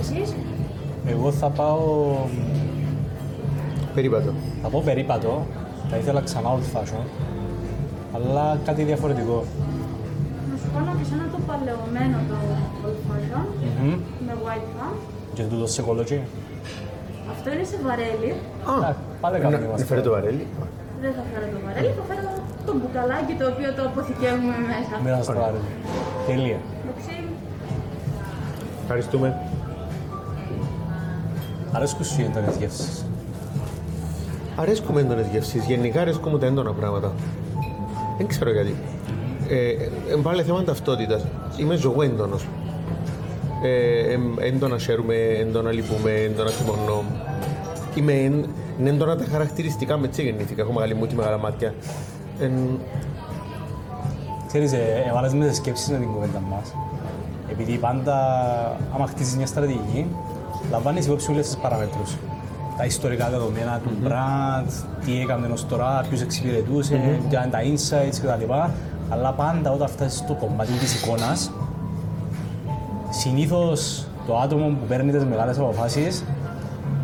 [0.00, 0.34] Εσείς,
[1.06, 2.16] Εγώ θα πάω,
[4.00, 4.32] Περίπατο.
[4.62, 5.46] θα πω περίπατο,
[5.90, 7.04] θα ήθελα ξανά old fashion,
[8.14, 9.44] αλλά κάτι διαφορετικό.
[10.50, 12.36] να σου κάνω και σε ένα το παλαιωμένο το
[12.86, 13.44] old fashion,
[13.82, 13.96] Μμμ.
[14.26, 14.94] με white rum.
[15.34, 16.20] Και τούτο σε κολότσι;
[17.32, 18.30] Αυτό είναι σε βαρέλι.
[18.88, 19.86] Α, πάλι κάνουμε Να είμαστε.
[19.90, 20.46] φέρε το βαρέλι.
[21.02, 22.22] Δεν θα φέρω το βαρέλι, θα φέρω
[22.66, 24.94] το μπουκαλάκι το οποίο το αποθηκεύουμε μέσα.
[25.04, 25.70] Μοίρα στο άρεσε.
[26.26, 26.58] Τελεία.
[26.82, 27.14] Εντάξει,
[28.82, 29.28] Ευχαριστούμε.
[31.72, 33.04] Αρέσκουν σου οι έντονες γεύσεις.
[34.60, 35.64] Αρέσκουμε έντονες γεύσεις.
[35.64, 37.12] Γενικά αρέσκουμε τα έντονα πράγματα.
[38.16, 38.74] Δεν ξέρω γιατί.
[39.48, 41.26] Ε, ε, πάλι θέμα ταυτότητας.
[41.56, 42.46] Είμαι ζωγέντονος.
[43.62, 47.04] Ε, ε, έντονα χαίρομαι, έντονα λυπούμε, έντονα θυμώνω.
[47.94, 48.44] Είμαι εν,
[48.80, 50.62] είναι έντονα τα χαρακτηριστικά με έτσι γεννήθηκα.
[50.62, 51.74] Έχω μεγάλη μούτη, μεγάλα μάτια.
[52.40, 52.50] Ε,
[54.46, 56.74] Ξέρεις, ε, έβαλες με τις σκέψεις με την κουβέντα μας.
[57.50, 58.16] Επειδή πάντα,
[58.94, 60.06] άμα χτίσεις μια στρατηγική,
[60.70, 62.16] λαμβάνεις υπόψη όλες τις παραμέτρους.
[62.80, 68.18] Τα ιστορικά δεδομένα του brand, τι έκανε ως τώρα, ποιους εξυπηρετούσε, ποια είναι τα insights
[68.22, 68.52] κτλ.
[69.08, 71.50] Αλλά πάντα όταν φτάσεις στο κομμάτι της εικόνας,
[73.10, 76.24] συνήθως το άτομο που παίρνει τις μεγάλες αποφάσεις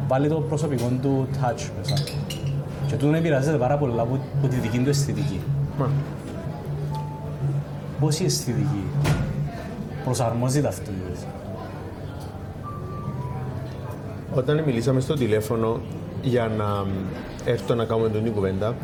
[0.08, 2.04] βάλει το προσωπικό του touch μέσα.
[2.86, 5.40] Και τούτο επηρεάζεται πάρα πολλά από, από τη δική του αισθητική.
[5.78, 5.90] μα,
[8.00, 8.84] Πώς η αισθητική
[10.04, 11.18] προσαρμόζει ταυτότητες.
[14.34, 15.80] Όταν μιλήσαμε στο τηλέφωνο
[16.22, 16.84] για να
[17.44, 18.74] έρθω να κάνουμε την κουβέντα,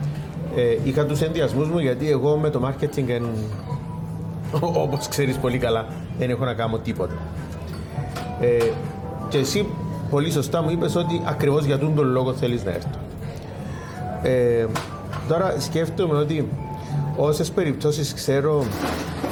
[0.56, 3.24] Ε, είχα τους ενδιασμούς μου γιατί εγώ με το marketing εν,
[4.84, 5.86] όπως ξέρεις πολύ καλά
[6.18, 7.14] δεν έχω να κάνω τίποτα.
[8.40, 8.70] Ε,
[9.28, 9.66] και εσύ
[10.10, 12.98] πολύ σωστά μου είπες ότι ακριβώς για τον λόγο θέλεις να έρθω.
[14.22, 14.66] Ε,
[15.28, 16.48] τώρα σκέφτομαι ότι
[17.16, 18.64] όσες περιπτώσεις ξέρω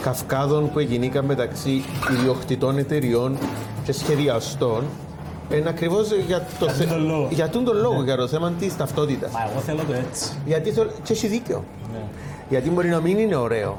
[0.03, 3.37] καυκάδων που εγινήκαν μεταξύ ιδιοκτητών εταιριών
[3.85, 4.83] και σχεδιαστών
[5.57, 7.29] είναι ακριβώς για, το Για τον λόγο.
[7.31, 9.33] για τον τον λόγο, για το θέμα της ταυτότητας.
[9.33, 10.31] Μα εγώ θέλω το έτσι.
[10.47, 10.91] Γιατί θέλω...
[11.03, 11.65] και έχει δίκιο.
[11.93, 12.03] Ναι.
[12.49, 13.77] Γιατί μπορεί να μην είναι ωραίο.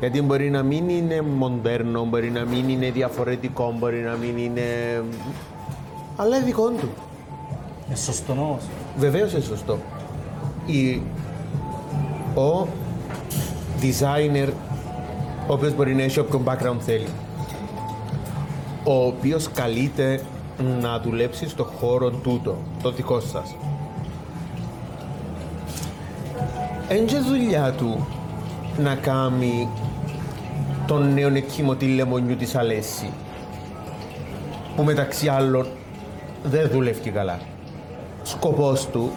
[0.00, 4.62] Γιατί μπορεί να μην είναι μοντέρνο, μπορεί να μην είναι διαφορετικό, μπορεί να μην είναι.
[6.16, 6.88] Αλλά είναι δικό του.
[7.86, 8.62] Είναι σωστό όμως.
[8.96, 9.78] Βεβαίως είναι σωστό.
[10.66, 11.02] Η...
[12.34, 12.66] Ο
[13.80, 14.48] designer,
[15.48, 17.08] ο οποίος μπορεί να έχει όποιον background θέλει,
[18.84, 20.20] ο οποίος καλείται
[20.80, 23.54] να δουλέψεις στο χώρο τούτο, το δικό σας.
[26.88, 28.06] Εν και δουλειά του
[28.78, 29.68] να κάνει
[30.86, 33.10] τον νέο εκκύμωτη λεμονιού της Αλέσση,
[34.76, 35.66] που μεταξύ άλλων
[36.42, 37.38] δεν δουλεύει καλά
[38.28, 39.10] σκοπός του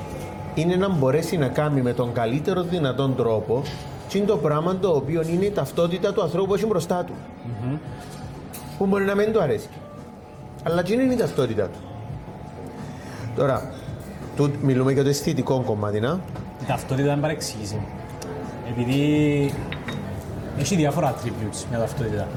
[0.55, 3.61] είναι να μπορέσει να κάνει με τον καλύτερο δυνατόν τρόπο
[4.09, 7.13] τι είναι το πράγμα το οποίο είναι η ταυτότητα του ανθρώπου που έχει μπροστά του.
[8.77, 9.67] Που μπορεί να μην του αρέσει.
[10.63, 11.79] Αλλά τι είναι η ταυτότητα του.
[13.35, 13.71] Τώρα,
[14.35, 16.19] του, μιλούμε για το αισθητικό κομμάτι, να.
[16.61, 17.79] Η ταυτότητα είναι παρεξήγηση.
[18.69, 18.99] Επειδή
[20.59, 22.27] έχει διάφορα attributes μια ταυτότητα.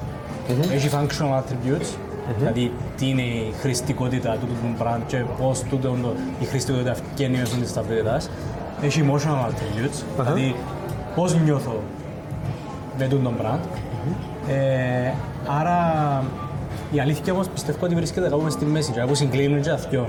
[0.72, 1.96] Έχει functional attributes,
[2.38, 7.36] δηλαδή τι είναι η χρηστικότητα του του brand και πώς τούτο το- η χρηστικότητα βγαίνει
[7.38, 8.30] μέσω της ταυτότητας.
[8.82, 10.54] Έχει emotional attributes, δηλαδή
[11.14, 11.82] πώς νιώθω
[12.98, 13.58] με τούτο τον brand.
[14.48, 15.12] Ε,
[15.60, 15.78] άρα
[16.94, 19.76] η αλήθεια όμως πιστεύω ότι βρίσκεται κάπου μες στη μέση και κάπου συγκλίνουν και τα
[19.76, 20.08] δυο.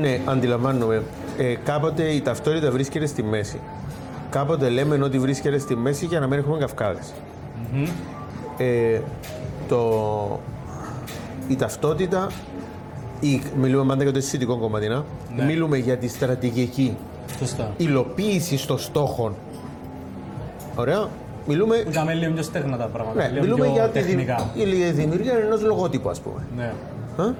[0.00, 1.02] Ναι, αντιλαμβάνομαι.
[1.38, 3.60] Ε, κάποτε η ταυτότητα βρίσκεται στη μέση.
[4.30, 7.12] Κάποτε λέμε ότι βρίσκεται στη μέση για να μην έχουμε καυκάδες.
[8.58, 9.00] Ε,
[9.68, 10.40] το,
[11.48, 12.26] η ταυτότητα,
[13.20, 15.04] η, μιλούμε πάντα για το αισθητικό κομμάτι, να;
[15.36, 15.44] Ναι.
[15.44, 16.96] μιλούμε για τη στρατηγική
[17.38, 17.72] Σωστά.
[17.76, 19.34] υλοποίηση των στόχων.
[20.76, 21.08] Ωραία.
[21.46, 24.06] Μιλούμε, Που ήταν λίγο πιο στεγνά τα πράγματα, ναι, λίγο μιλούμε πιο για τη, δη-
[24.06, 24.50] τεχνικά.
[24.54, 26.40] η λι- δημιουργία ενός λογότυπου, ας πούμε.
[26.56, 26.72] Ναι.
[27.24, 27.34] Α;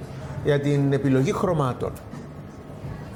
[0.44, 1.90] Για την επιλογή χρωμάτων.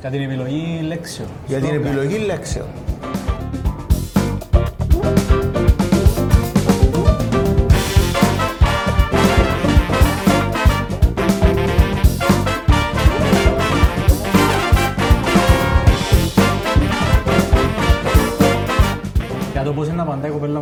[0.00, 1.28] Για την επιλογή λέξεων.
[1.46, 1.72] Για την Slogan.
[1.86, 2.66] επιλογή λέξεων.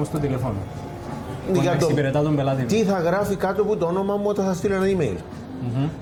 [0.07, 0.55] Στο τηλέφωνο.
[1.53, 2.67] Πώς Για να το εξυπηρετά τον πελάτη μου.
[2.69, 5.17] τι θα γράφει κάτω από το όνομα μου όταν θα στείλω ένα email.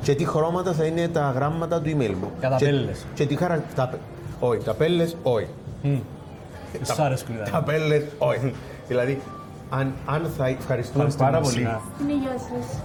[0.02, 2.30] Και τι χρώματα θα είναι τα γράμματα του email μου.
[2.40, 3.04] Για τα Και- πέλες.
[3.14, 3.62] Και τι χαρα...
[3.74, 3.86] τα...
[3.88, 4.00] πε-
[4.40, 5.46] Όχι, τα πέλες, όχι.
[5.82, 5.96] Μμ.
[6.72, 8.52] Δεν σου αρέσκουν Τα τα πέλες, όχι.
[8.88, 9.20] δηλαδή,
[9.70, 11.54] αν, αν θα ευχαριστούμε Ευχαριστούμε, πάρα πολύ.
[11.54, 11.80] Σινά.
[12.02, 12.78] Είναι γεια σας.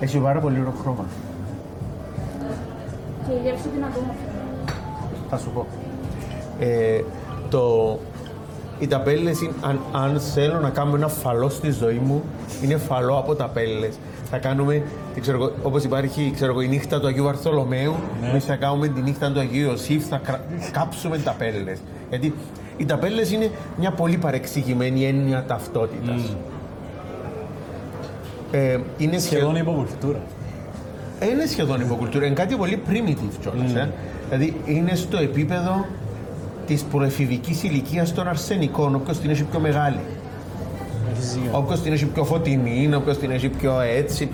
[0.00, 1.04] Έχει πάρα πολύ ωραίο χρώμα.
[3.26, 4.74] Και η γεύση την ακόμα πιο.
[5.30, 5.66] Θα σου πω.
[6.60, 7.00] Ε,
[7.50, 7.98] το,
[8.80, 12.22] οι ταπέλες, είναι- αν, αν θέλω να κάνω ένα φαλό στη ζωή μου,
[12.64, 13.98] είναι φαλό από ταπέλες.
[14.30, 14.82] Θα κάνουμε,
[15.14, 18.28] τι ξέρω, εγώ, όπως υπάρχει ξέρω, εγώ, η νύχτα του Αγίου Βαρθολομαίου, Ναι.
[18.28, 20.40] εμείς θα κάνουμε τη νύχτα του Αγίου Ιωσήφ, θα κρα-
[20.72, 21.78] κάψουμε ταπέλες.
[22.08, 22.34] Γιατί
[22.76, 26.20] οι ταπέλες είναι μια πολύ παρεξηγημένη έννοια ταυτότητας.
[28.52, 30.20] Ε, είναι Σχεδόν υποκουλτούρα.
[31.32, 33.74] είναι σχεδόν υποκουλτούρα, είναι κάτι πολύ primitive κιόλας.
[33.74, 33.90] Ε.
[34.28, 35.86] Δηλαδή είναι στο επίπεδο
[36.66, 40.00] της προεφηβική ηλικίας των αρσενικών, όποιος την έχει πιο μεγάλη.
[41.12, 41.50] Έχεις δίκιο.
[41.52, 44.30] Όποιος την έχει πιο φωτεινή, όποιος την έχει πιο έτσι.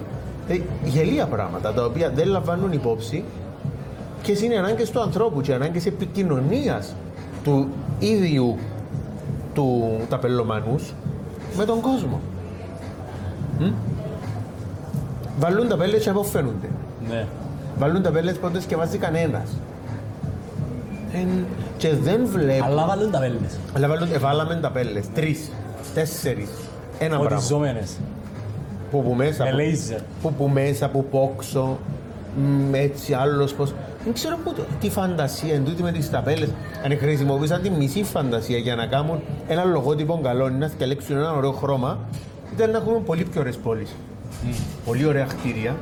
[0.49, 3.25] Ε, γελία πράγματα τα οποία δεν λαμβάνουν υπόψη
[4.23, 6.95] και είναι οι ανάγκες του ανθρώπου και οι ανάγκες επικοινωνίας
[7.45, 8.57] του ίδιου
[9.55, 10.75] του ταπελωμανού
[11.57, 12.21] με τον κόσμο.
[13.59, 13.73] Μμ;
[15.39, 16.69] Βαλούν τα πέλες και αποφαίνονται.
[17.09, 17.27] Ναι.
[17.79, 19.51] Βάλουν τα πέλες που δεν σκευάζει κανένας.
[21.21, 21.45] Εν-
[21.77, 22.65] Και δεν βλέπω.
[22.65, 23.59] Αλλά βάλουν τα πέλνες.
[23.77, 25.05] Αλλά βάλουν, ε, βάλαμε τα πέλες.
[25.15, 25.51] Τρεις,
[25.95, 26.49] τέσσερις.
[26.99, 27.37] Ένα πράγμα.
[27.37, 27.97] Οτιζόμενες.
[28.91, 29.45] Που που μέσα.
[29.45, 29.99] Με που- λέιζερ.
[30.23, 31.79] Που που μέσα, που πόξω.
[32.71, 33.75] μ, Έτσι, άλλος πώς.
[34.05, 36.49] Δεν ξέρω πού το, τι φαντασία είναι τούτη με τις ταπέλες.
[36.85, 41.53] Αν χρησιμοποιήσαν τη μισή φαντασία για να κάνουν ένα λογότυπο καλό, να διαλέξουν ένα ωραίο
[41.53, 41.99] χρώμα,
[42.55, 43.95] ήταν να έχουμε πολύ πιο ωραίες πόλεις.
[44.85, 45.77] Πολύ ωραία κτίρια.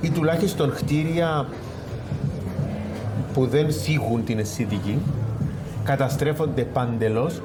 [0.00, 1.46] Ή τουλάχιστον κτίρια
[3.36, 4.98] που δεν σίγουν την αισθητική,
[5.84, 7.42] καταστρέφονται παντελώς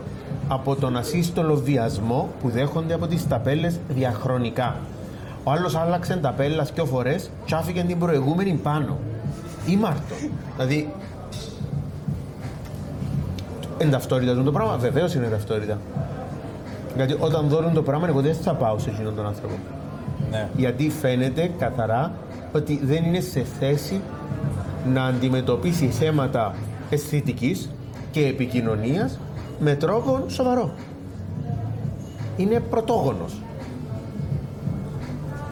[0.47, 4.75] από τον ασύστολο βιασμό που δέχονται από τις ταπέλες διαχρονικά.
[5.43, 8.97] Ο άλλος άλλαξε ταπέλα δυο φορές και άφηκε την προηγούμενη πάνω.
[9.67, 10.15] Ή Μάρτο.
[10.55, 10.93] Δηλαδή,
[13.81, 15.77] Είναι ταυτότητα του το πράγμα, βεβαίως είναι ταυτότητα.
[16.95, 19.53] Γιατί όταν δώνουν το πράγμα, εγώ δεν θα πάω σε εκείνον τον άνθρωπο.
[20.31, 20.49] Ναι.
[20.55, 22.11] Γιατί φαίνεται καθαρά
[22.53, 24.01] ότι δεν είναι σε θέση
[24.85, 26.55] να αντιμετωπίσει θέματα
[26.89, 27.69] αισθητικής
[28.11, 29.19] και επικοινωνίας
[29.59, 30.71] με τρόπο σοβαρό.
[32.37, 33.41] Είναι πρωτόγονος.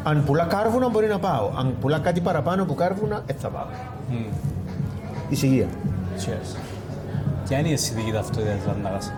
[0.04, 1.50] Αν πουλά κάρβουνα μπορεί να πάω.
[1.58, 3.66] Αν πουλά κάτι παραπάνω από κάρβουνα, έτσι θα πάω.
[4.10, 4.16] Μμ.
[5.30, 5.68] Ησυχία.
[6.18, 6.58] Cheers.
[7.48, 9.12] Ποια είναι η αισθητική ταυτότητα της Λάρνακας.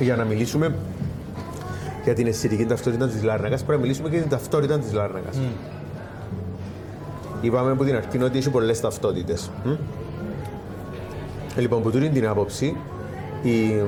[0.00, 0.74] Για να μιλήσουμε
[2.04, 5.38] για την αισθητική ταυτότητα της Λάρνακας, πρέπει να μιλήσουμε και για την ταυτότητα της Λάρνακας.
[7.44, 9.50] Είπαμε από την αρχή ότι έχει πολλές ταυτότητες.
[9.64, 9.70] Μμ.
[11.56, 12.76] Λοιπόν, από τούτη την άποψη,
[13.42, 13.82] η...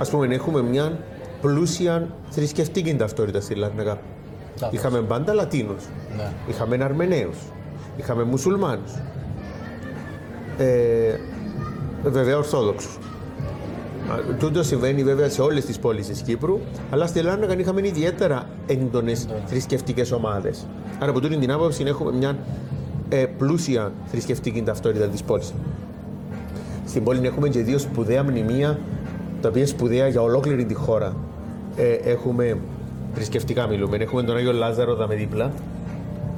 [0.00, 0.98] ας πούμε, έχουμε μια
[1.40, 3.98] πλούσια θρησκευτική ταυτότητα στη Λάρνακα.
[4.60, 4.78] Λάθος.
[4.78, 5.84] Είχαμε πάντα Λατίνους,
[6.16, 6.32] Ναι.
[6.48, 7.36] είχαμε Αρμεναίους,
[7.96, 8.92] είχαμε Μουσουλμάνους,
[10.58, 11.14] ε,
[12.04, 12.98] βέβαια Ορθόδοξους.
[14.10, 18.46] Α, Τούτο συμβαίνει βέβαια σε όλες τις πόλεις της Κύπρου, αλλά στη Λάρνακα είχαμε ιδιαίτερα
[18.66, 20.66] έντονες θρησκευτικές ομάδες.
[20.98, 22.38] Άρα από τούτη την άποψη έχουμε μια
[23.08, 25.54] ε, πλούσια θρησκευτική ταυτότητα της πόλης.
[26.86, 28.78] Στην πόλη έχουμε και δύο σπουδαία μνημεία,
[29.40, 31.16] τα οποία σπουδαία για ολόκληρη τη χώρα.
[31.76, 32.58] Ε, έχουμε
[33.14, 33.96] θρησκευτικά μιλούμε.
[33.96, 35.52] Έχουμε τον Άγιο Λάζαρο δαμε δίπλα,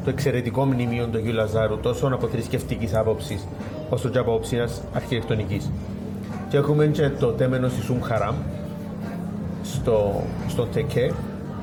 [0.05, 3.47] το εξαιρετικό μνημείο του Αγίου Λαζάρου, τόσο από θρησκευτικής άποψης,
[3.91, 4.57] όσο και από άποψη
[4.93, 5.71] αρχιτεκτονικής.
[6.51, 8.35] Και έχουμε και το τέμενο τη Ουμ Χαράμ,
[9.63, 11.13] στο, στο Τεκέ,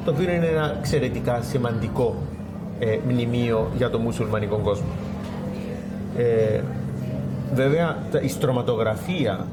[0.05, 2.15] το οποίο είναι ένα εξαιρετικά σημαντικό
[2.79, 4.87] ε, μνημείο για το μουσουλμανικό κόσμο.
[6.17, 6.59] Ε,
[7.53, 9.45] βέβαια, τα- η στρωματογραφία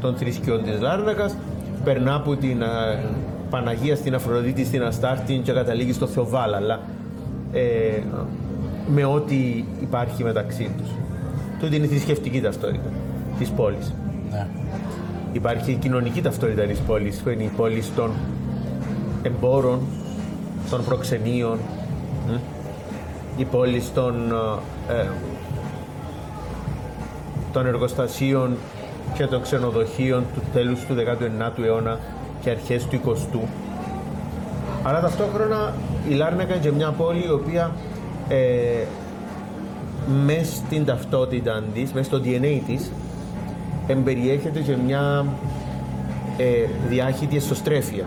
[0.00, 1.36] των θρησκειών της Λάρνακας
[1.84, 2.66] περνά από την ε,
[3.50, 6.80] Παναγία στην Αφροδίτη, στην Αστάρτη και καταλήγει στο Θεοβάλ, αλλά
[7.52, 8.02] ε,
[8.94, 10.88] με ό,τι υπάρχει μεταξύ τους.
[11.60, 12.88] Τούτη είναι η θρησκευτική ταυτότητα
[13.38, 13.92] της πόλης.
[14.30, 14.46] Ναι.
[15.32, 18.10] Υπάρχει η κοινωνική ταυτότητα της πόλης, που είναι η πόλη των
[19.22, 19.80] εμπόρων,
[20.70, 21.58] των προξενείων,
[22.28, 22.32] μ,
[23.36, 24.14] η πόλη των,
[24.88, 25.06] ε, ε,
[27.52, 28.56] των εργοστασίων
[29.14, 31.98] και των ξενοδοχείων του τέλους του 19ου αιώνα
[32.40, 33.48] και αρχές του 20ου.
[34.82, 35.74] Αλλά ταυτόχρονα
[36.08, 37.70] η Λάρνακα είναι και μια πόλη η οποία
[38.28, 38.84] ε,
[40.24, 42.90] μέσα στην ταυτότητα της, μέσα στο DNA της,
[43.92, 45.26] εμπεριέχεται και μια
[46.36, 46.44] ε,
[46.88, 48.04] διάχυτη εσωστρέφεια.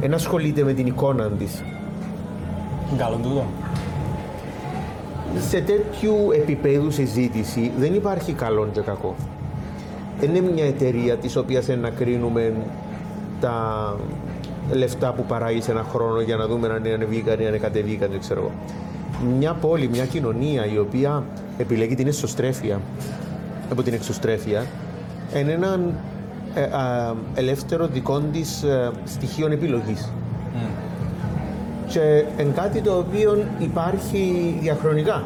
[0.00, 1.62] Εν ασχολείται με την εικόνα της.
[2.96, 3.46] Καλό τούτο.
[5.48, 9.14] Σε τέτοιου επίπεδου συζήτηση δεν υπάρχει καλό και κακό.
[10.20, 12.52] Δεν είναι μια εταιρεία της οποίας να κρίνουμε
[13.40, 13.96] τα
[14.72, 18.10] λεφτά που παράγει σε ένα χρόνο για να δούμε αν είναι ανεβήκαν ή αν κατεβήκαν,
[18.10, 18.50] δεν ξέρω εγώ.
[19.38, 21.24] Μια πόλη, μια κοινωνία η οποία
[21.58, 22.80] επιλέγει την εσωστρέφεια
[23.70, 24.66] από την εξωστρέφεια
[25.36, 25.80] είναι ένα
[26.54, 30.12] ε, α, ελεύθερο δικό της ε, στοιχείων επιλογής.
[31.86, 35.24] Και εν κάτι το οποίο υπάρχει διαχρονικά.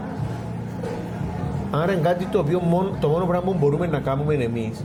[1.70, 4.84] Άρα είναι κάτι το οποίο μόνο, το μόνο πράγμα που μπορούμε να κάνουμε εμείς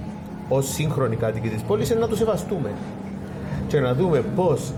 [0.49, 2.69] ως σύγχρονοι κάτοικοι της πόλης είναι να το σεβαστούμε
[3.67, 4.71] και να δούμε πώς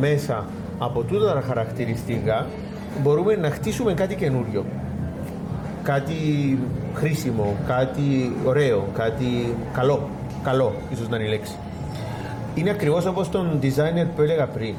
[0.00, 0.44] μέσα
[0.78, 2.46] από τούτα τα χαρακτηριστικά
[3.02, 4.64] μπορούμε να χτίσουμε κάτι καινούριο.
[5.86, 6.58] Κάτι
[6.94, 10.08] χρήσιμο, κάτι ωραίο, κάτι καλό.
[10.42, 11.54] Καλό, ίσως να είναι η λέξη.
[12.54, 14.74] Είναι ακριβώς όπως τον designer που έλεγα πριν.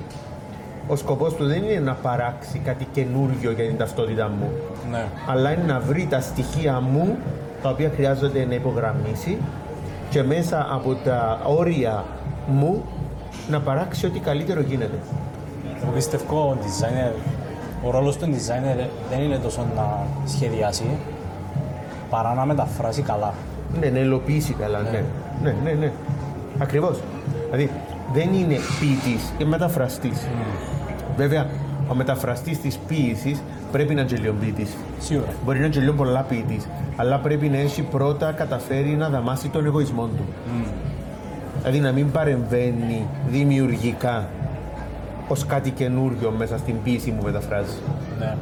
[0.88, 4.50] Ο σκοπός του δεν είναι να παράξει κάτι καινούριο για την ταυτότητά μου,
[4.92, 5.06] Ναι.
[5.28, 7.18] αλλά είναι να βρει τα στοιχεία μου
[7.62, 9.38] τα οποία χρειάζονται να υπογραμμίσει
[10.10, 12.04] και μέσα από τα όρια
[12.48, 12.84] μου
[13.50, 14.98] να παράξει ό,τι καλύτερο γίνεται.
[15.84, 17.12] Εγώ πιστεύω ο designer,
[17.84, 20.84] ο ρόλος του designer δεν είναι τόσο να σχεδιάσει,
[22.10, 23.34] παρά να μεταφράσει καλά.
[23.80, 25.04] Ναι, να υλοποιήσει καλά, ναι.
[25.44, 25.92] Ναι, ναι, ναι.
[26.58, 27.00] Ακριβώς.
[27.46, 27.72] Δηλαδή,
[28.14, 30.28] δεν είναι ποιητής, είναι μεταφραστής.
[31.18, 31.46] Βέβαια,
[31.92, 34.76] ο μεταφραστής της ποίησης πρέπει να είναι και λίγο ποιητής.
[35.00, 35.30] Σίγουρα.
[35.46, 39.50] Μπορεί να είναι και λίγο πολλά ποιητής, αλλά πρέπει να έχει πρώτα καταφέρει να δαμάσει
[39.50, 40.26] τον εγωισμό του.
[41.58, 44.30] Δηλαδή να μην παρεμβαίνει δημιουργικά
[45.28, 47.78] ως κάτι καινούριο μέσα στην ποίηση που μεταφράζει.
[48.20, 48.36] Ναι.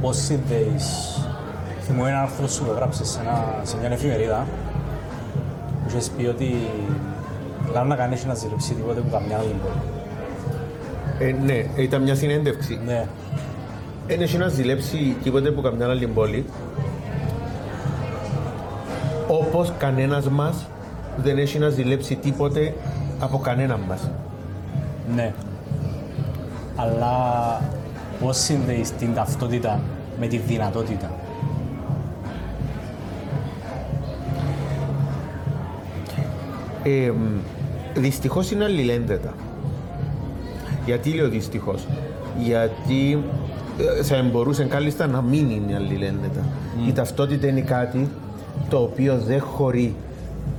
[0.00, 1.18] Πώς συνδέεις...
[1.80, 4.46] Θυμούμαι ένα άρθρο σου που έγραψες σε, ένα, σε μια εφημερίδα
[5.82, 6.54] που είχες πει ότι
[7.72, 9.80] λάβει να κάνεις να ζηλεψεί τίποτε που καμιά άλλη πόλη.
[11.18, 12.80] Ε, ναι, ήταν μια συνέντευξη.
[12.84, 13.06] Ναι.
[14.06, 16.44] Δεν έχει να ζηλέψει τίποτε που καμιά άλλη πόλη.
[19.26, 20.66] Όπως κανένας μας
[21.16, 22.74] δεν έχει να ζηλέψει τίποτε
[23.20, 24.10] από κανέναν μας.
[25.14, 25.32] Ναι
[26.76, 27.60] αλλά
[28.20, 29.80] πώς συνδέεις την ταυτότητα
[30.18, 31.10] με τη δυνατότητα;
[36.82, 37.12] Ε,
[37.94, 39.34] δυστυχώς είναι αλληλένδετα.
[40.84, 41.86] Γιατί λέω δυστυχώς,
[42.38, 43.22] Γιατί
[43.98, 46.46] ε, θα μπορούσε κάλλιστα να μην είναι αλληλένδετα.
[46.88, 48.08] Η ταυτότητα είναι κάτι
[48.68, 49.94] το οποίο δεν χωρεί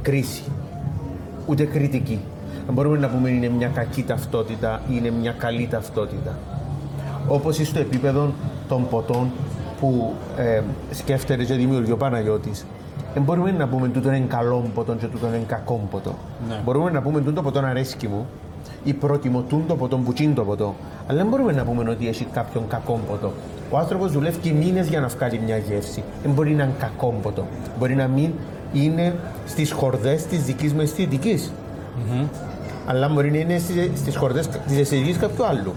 [0.01, 0.43] κρίση,
[1.45, 2.19] ούτε κριτική.
[2.65, 6.37] Δεν μπορούμε να πούμε είναι μια κακή ταυτότητα ή είναι μια καλή ταυτότητα.
[7.27, 8.33] Όπως στο επίπεδο
[8.67, 9.31] των ποτών
[9.79, 12.65] που ε, σκέφτεται και δημιουργεί ο Παναγιώτης.
[13.13, 16.15] Δεν μπορούμε να πούμε τούτο είναι καλό ποτό και τούτο είναι κακό ποτό.
[16.47, 16.61] Ναι.
[16.65, 18.25] Μπορούμε να πούμε τούτο ποτό αρέσκει μου
[18.83, 20.75] ή προτιμώ τούτο ποτό που τσίντο ποτό.
[21.07, 23.31] Αλλά δεν μπορούμε να πούμε ότι έχει κάποιον κακό ποτό.
[23.69, 26.03] Ο άνθρωπος δουλεύει μήνες για να βγάλει μια γεύση.
[26.23, 27.45] Δεν μπορεί να είναι κακό ποτό.
[27.79, 28.31] Μπορεί να μην
[28.73, 31.39] είναι στις χορδές της δικής μου αισθητική.
[32.85, 33.61] Αλλά μπορεί να είναι
[33.95, 35.73] στις χορδές τη αισθητική κάποιου άλλου.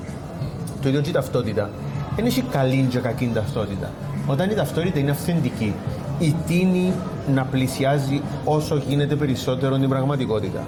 [0.82, 1.70] Το ίδιο και η ταυτότητα.
[2.16, 3.90] Δεν έχει καλή και κακή ταυτότητα.
[4.26, 5.74] Όταν η ταυτότητα είναι αυθεντική,
[6.18, 6.92] η τίνη
[7.34, 10.64] να πλησιάζει όσο γίνεται περισσότερο την πραγματικότητα.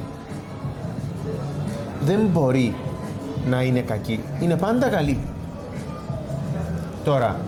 [2.05, 2.75] Δεν μπορεί
[3.51, 4.21] να είναι κακή.
[4.41, 5.19] Είναι πάντα καλή.
[7.05, 7.41] Τώρα,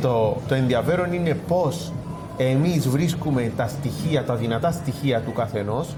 [0.00, 1.92] το, το ενδιαφέρον είναι πώς
[2.36, 5.88] εμείς βρίσκουμε τα στοιχεία, τα δυνατά στοιχεία του καθενός,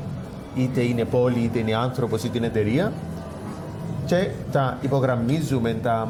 [0.54, 2.92] είτε είναι πόλη, είτε είναι άνθρωπος, είτε είναι εταιρεία,
[4.06, 6.08] και τα υπογραμμίζουμε, τα,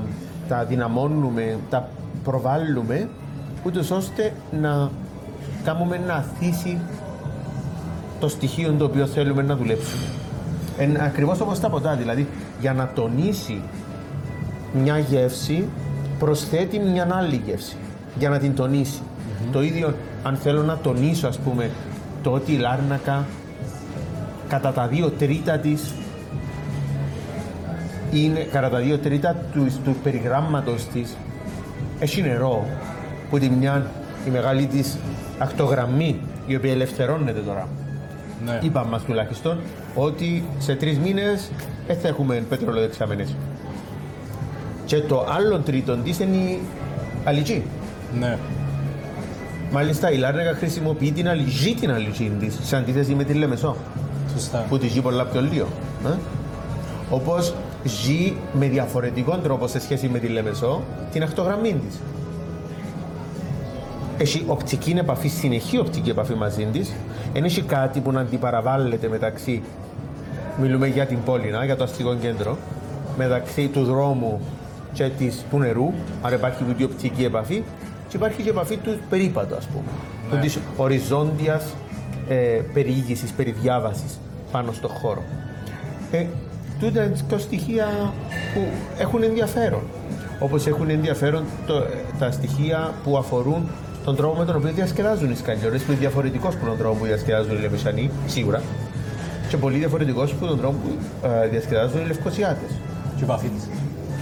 [0.49, 1.89] τα δυναμώνουμε, τα
[2.25, 3.09] προβάλλουμε,
[3.65, 4.91] ούτως ώστε να
[5.65, 6.79] κάνουμε να αθίσει
[8.21, 10.03] το στοιχείο το οποίο θέλουμε να δουλέψουμε.
[10.79, 12.27] Εν, ακριβώς όπως τα ποτά, δηλαδή
[12.61, 13.61] για να τονίσει
[14.83, 15.69] μια γεύση
[16.19, 17.77] προσθέτει μια άλλη γεύση
[18.19, 19.01] για να την τονισει
[19.53, 21.71] Το ίδιο αν θέλω να τονίσω ας πούμε
[22.23, 23.25] το ότι η Λάρνακα
[24.55, 25.95] κατά τα δύο τρίτα της
[28.13, 31.17] είναι κατά τα δύο τρίτα του, του περιγράμματος της
[31.99, 32.67] έχει νερό
[33.31, 33.91] που τη μια
[34.27, 34.99] η μεγάλη της
[35.39, 37.69] ακτογραμμή η οποία ελευθερώνεται τώρα.
[38.45, 38.59] Ναι.
[38.63, 39.59] Είπαμε μας τουλάχιστον
[39.95, 41.51] ότι σε τρεις μήνες
[41.87, 43.35] δεν θα έχουμε πετρολοδεξάμενες.
[44.85, 46.61] Και το άλλο τρίτον της είναι η
[47.25, 47.63] αλυτζή.
[48.19, 48.39] Ναι.
[49.73, 53.77] Μάλιστα η Λάρνακα χρησιμοποιεί την αλυτζή την αλυτζή της σε αντίθεση με τη Λεμεσό
[54.35, 54.65] Σωστά.
[54.69, 55.67] που τη ζει πολλά πιο λίγο.
[56.07, 56.15] Ε;
[57.11, 62.01] Όπως ζει με διαφορετικό τρόπο σε σχέση με τη Λεμεσό την ακτογραμμή της.
[64.19, 66.93] Έχει οπτική επαφή, συνεχή οπτική επαφή μαζί της.
[67.33, 69.63] Δεν έχει κάτι που να αντιπαραβάλλεται μεταξύ.
[70.61, 72.57] Μιλούμε για την πόλη, για το αστικό κέντρο.
[73.17, 74.41] Μεταξύ του δρόμου
[74.93, 75.93] και της, του νερού.
[76.23, 77.63] Άρα υπάρχει η οπτική επαφή.
[78.09, 79.85] Και υπάρχει και η επαφή του περίπατου, ας πούμε.
[80.33, 80.41] Ναι.
[80.41, 81.65] Της οριζόντιας
[82.29, 84.19] ε, περιήγησης, περιδιάβασης
[84.53, 85.23] πάνω στο χώρο.
[86.11, 86.27] Ε,
[86.81, 88.13] τούτα είναι και στοιχεία
[88.55, 88.61] που
[88.99, 89.83] έχουν ενδιαφέρον.
[90.39, 91.87] Όπως έχουν ενδιαφέρον το,
[92.19, 93.69] τα στοιχεία που αφορούν
[94.05, 97.05] τον τρόπο με τον οποίο διασκεδάζουν οι σκαλιόρες, που είναι διαφορετικός από τον τρόπο που
[97.05, 98.63] διασκεδάζουν οι Λεμεσανοί, σίγουρα,
[99.49, 102.71] και πολύ διαφορετικός από τον τρόπο που ε, διασκεδάζουν οι Λευκοσιάτες.
[103.17, 103.69] Και η επαφή της.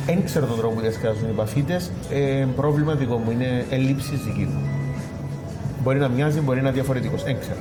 [0.07, 4.49] Δεν ξέρω τον τρόπο που διασκεδάζουν οι Παφίτες, ε, πρόβλημα δικό μου, είναι ελλείψη δική
[4.53, 4.61] μου.
[5.83, 7.61] Μπορεί να μοιάζει, μπορεί να είναι διαφορετικός, δεν ξέρω.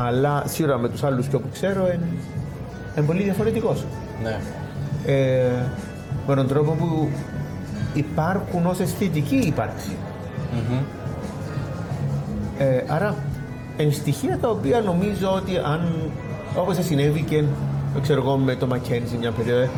[0.00, 2.08] Αλλά σίγουρα με τους άλλους και όπου ξέρω, είναι,
[2.96, 3.84] είναι πολύ διαφορετικός.
[4.22, 4.38] Ναι.
[5.06, 5.62] Ε,
[6.26, 7.08] με τον τρόπο που
[7.94, 9.96] υπάρχουν ως αισθητική ύπαρξη.
[10.52, 10.78] Μμμ.
[12.58, 13.14] Ε, άρα,
[13.76, 16.10] εν στοιχεία τα οποία νομίζω ότι αν,
[16.56, 17.44] όπως συνέβη και
[18.02, 19.70] ξέρω εγώ, με το Μακένζι μια περίοδο,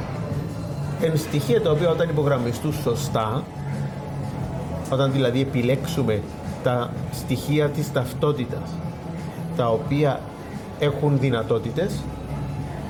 [1.02, 3.42] εν στοιχεία τα οποία όταν υπογραμμιστούν σωστά,
[4.90, 6.22] όταν δηλαδή επιλέξουμε
[6.62, 8.70] τα στοιχεία της ταυτότητας,
[9.56, 10.20] τα οποία
[10.78, 12.02] έχουν δυνατότητες,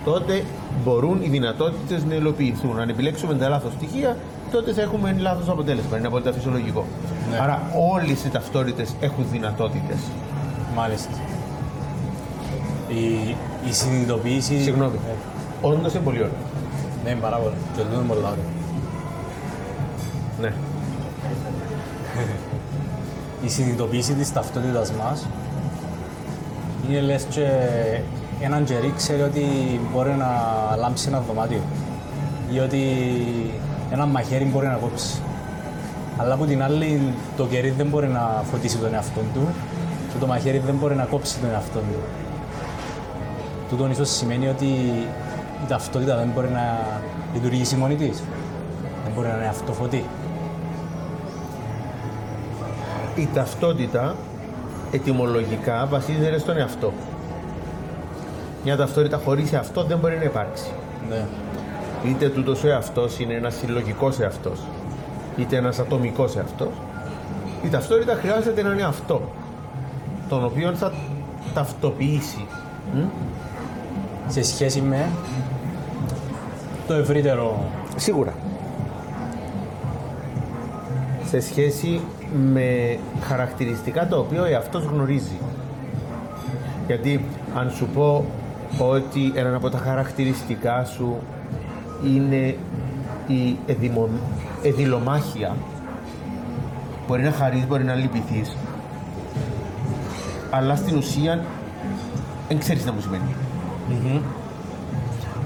[0.05, 0.45] τότε
[0.85, 2.81] μπορούν οι δυνατότητες να υλοποιηθούν.
[2.81, 4.17] Αν επιλέξουμε τα λάθος στοιχεία,
[4.53, 5.97] τότε θα έχουμε λάθος αποτέλεσμα.
[5.99, 6.85] Είναι απόλυτα φυσιολογικό.
[7.31, 7.39] Ναι.
[7.39, 9.99] Άρα όλες οι ταυτότητες έχουν δυνατότητες.
[10.77, 11.11] Μάλιστα.
[12.89, 13.35] Η,
[13.69, 14.63] η συνειδητοποίηση...
[14.63, 14.97] Συγγνώμη.
[15.09, 16.33] Ε, Όντως είναι πολύ ωραίο.
[17.05, 17.55] ναι, πάρα πολύ.
[17.77, 18.45] Και το είναι πολύ ωραίο.
[20.41, 20.53] Ναι.
[23.47, 25.27] η συνειδητοποίηση της ταυτότητας μας
[26.91, 27.47] είναι λες και
[28.41, 29.45] έναν τζερί ξέρει ότι
[29.93, 30.31] μπορεί να
[30.77, 31.61] λάμψει ένα δωμάτιο
[32.53, 32.83] ή ότι
[33.93, 35.23] ένα μαχαίρι μπορεί να κόψει.
[36.17, 39.49] Αλλά από την άλλη το κερί δεν μπορεί να φωτίσει τον εαυτό του
[40.13, 41.99] και το μαχαίρι δεν μπορεί να κόψει τον εαυτό του.
[43.69, 44.67] Τούτον ίσως σημαίνει ότι
[45.65, 46.79] η ταυτότητα δεν μπορεί να
[47.35, 48.23] λειτουργήσει μόνη της.
[49.05, 50.05] Δεν μπορεί να είναι αυτοφωτή.
[53.15, 54.15] Η ταυτότητα
[54.91, 56.93] ετυμολογικά βασίζεται στον εαυτό.
[58.65, 60.71] Μια ταυτότητα χωρίς εαυτό δεν μπορεί να υπάρξει.
[61.09, 61.27] Ναι.
[62.05, 64.59] Είτε τούτος ο εαυτός είναι ένας συλλογικός εαυτός,
[65.37, 66.73] είτε ένας ατομικός εαυτός,
[67.65, 69.31] η ταυτότητα χρειάζεται να είναι αυτό,
[70.29, 70.93] τον οποίο θα
[71.55, 72.47] ταυτοποιήσει
[72.95, 72.99] μ,
[74.29, 75.09] σε σχέση με
[76.87, 77.65] το ευρύτερο.
[77.97, 78.35] Σίγουρα.
[81.25, 82.01] Σε σχέση
[82.53, 85.39] με χαρακτηριστικά τα οποία ο εαυτός γνωρίζει.
[86.87, 87.25] Γιατί
[87.55, 88.25] αν σου πω
[88.79, 91.17] ότι ένα από τα χαρακτηριστικά σου
[92.05, 92.57] είναι
[93.27, 94.09] η εδημο...
[94.63, 95.57] εδηλομάχια,
[97.07, 98.57] μπορεί να χαρείς, μπορεί να λυπηθείς,
[100.51, 101.45] αλλά στην ουσία
[102.49, 103.35] δεν ξέρεις τι μου σημαίνει.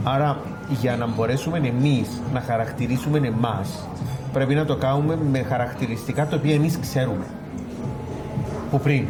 [0.05, 0.39] Άρα,
[0.81, 3.89] για να μπορέσουμε εμείς να χαρακτηρίσουμε εμάς,
[4.35, 7.25] πρέπει να το κάνουμε με χαρακτηριστικά τα οποία εμείς ξέρουμε.
[8.71, 9.07] Που πριν.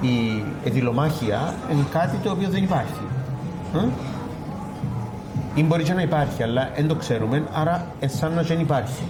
[0.00, 3.00] Η εδηλομάχεια είναι κάτι το οποίο δεν υπάρχει.
[3.74, 3.88] Ε;
[5.54, 9.02] Ή μπορεί και να υπάρχει, αλλά δεν το ξέρουμε, άρα εσάν να δεν υπάρχει.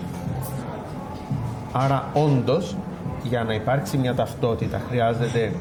[1.72, 2.76] Άρα, όντως,
[3.22, 5.52] για να υπάρξει μια ταυτότητα, χρειάζεται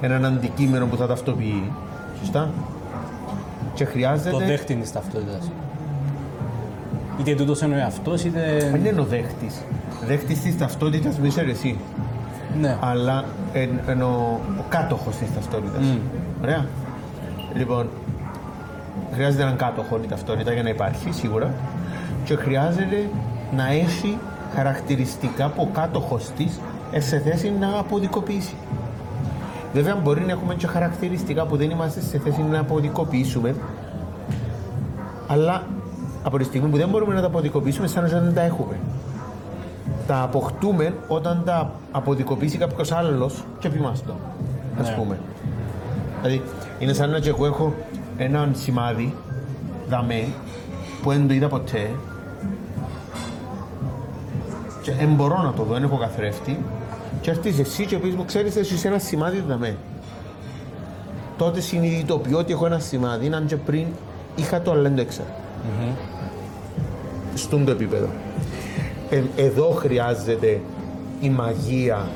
[0.00, 1.72] έναν αντικείμενο που θα ταυτοποιεί.
[2.18, 2.50] Σωστά;
[3.74, 4.30] Και χρειάζεται.
[4.30, 5.38] Το δέχτη τη ταυτότητα.
[7.20, 8.68] Είτε τούτος είναι ο εαυτός, είτε.
[8.70, 9.62] Δεν είναι ο δέχτης.
[10.06, 11.78] Δέχτης της ταυτότητας μου είσαι εσύ.
[12.60, 12.76] Ναι.
[12.80, 15.84] Αλλά εν, εν ο, ο κάτοχος της ταυτότητας.
[16.42, 16.66] Ωραία.
[17.54, 17.88] Λοιπόν,
[19.12, 21.54] χρειάζεται έναν κάτοχο η ταυτότητα για να υπάρχει σίγουρα.
[22.24, 23.08] Και χρειάζεται
[23.56, 24.18] να έχει
[24.54, 26.60] χαρακτηριστικά που ο κάτοχος της
[26.98, 28.54] σε θέση να αποδικοποιήσει.
[29.72, 33.54] Βέβαια, μπορεί να έχουμε και χαρακτηριστικά που δεν είμαστε σε θέση να αποδικοποιήσουμε,
[35.26, 35.62] αλλά
[36.22, 38.76] από τη στιγμή που δεν μπορούμε να τα αποδικοποιήσουμε, σαν να δεν τα έχουμε.
[40.06, 44.12] Τα αποκτούμε όταν τα αποδικοποιήσει κάποιος άλλος και πει μας το.
[44.78, 44.94] Α Ναι.
[44.96, 45.18] πούμε.
[46.22, 46.42] Δηλαδή,
[46.78, 47.74] είναι σαν να και εγώ έχω
[48.16, 49.14] έναν σημάδι
[49.88, 50.28] δαμέ
[51.02, 51.90] που δεν το είδα ποτέ
[54.82, 56.58] και δεν μπορώ να το δω, δεν έχω καθρέφτη
[57.20, 59.76] και έρθεις εσύ και πεις μου ξέρεις εσύ είσαι ένας σημάδι δαμέ
[61.38, 63.86] τότε συνειδητοποιώ ότι έχω ένα σημάδι αν και πριν
[64.36, 65.26] είχα το αλλά δεν το ήξερα
[67.34, 68.08] στον το επίπεδο
[69.10, 70.60] Ε, εδώ χρειάζεται
[71.20, 72.08] η μαγεία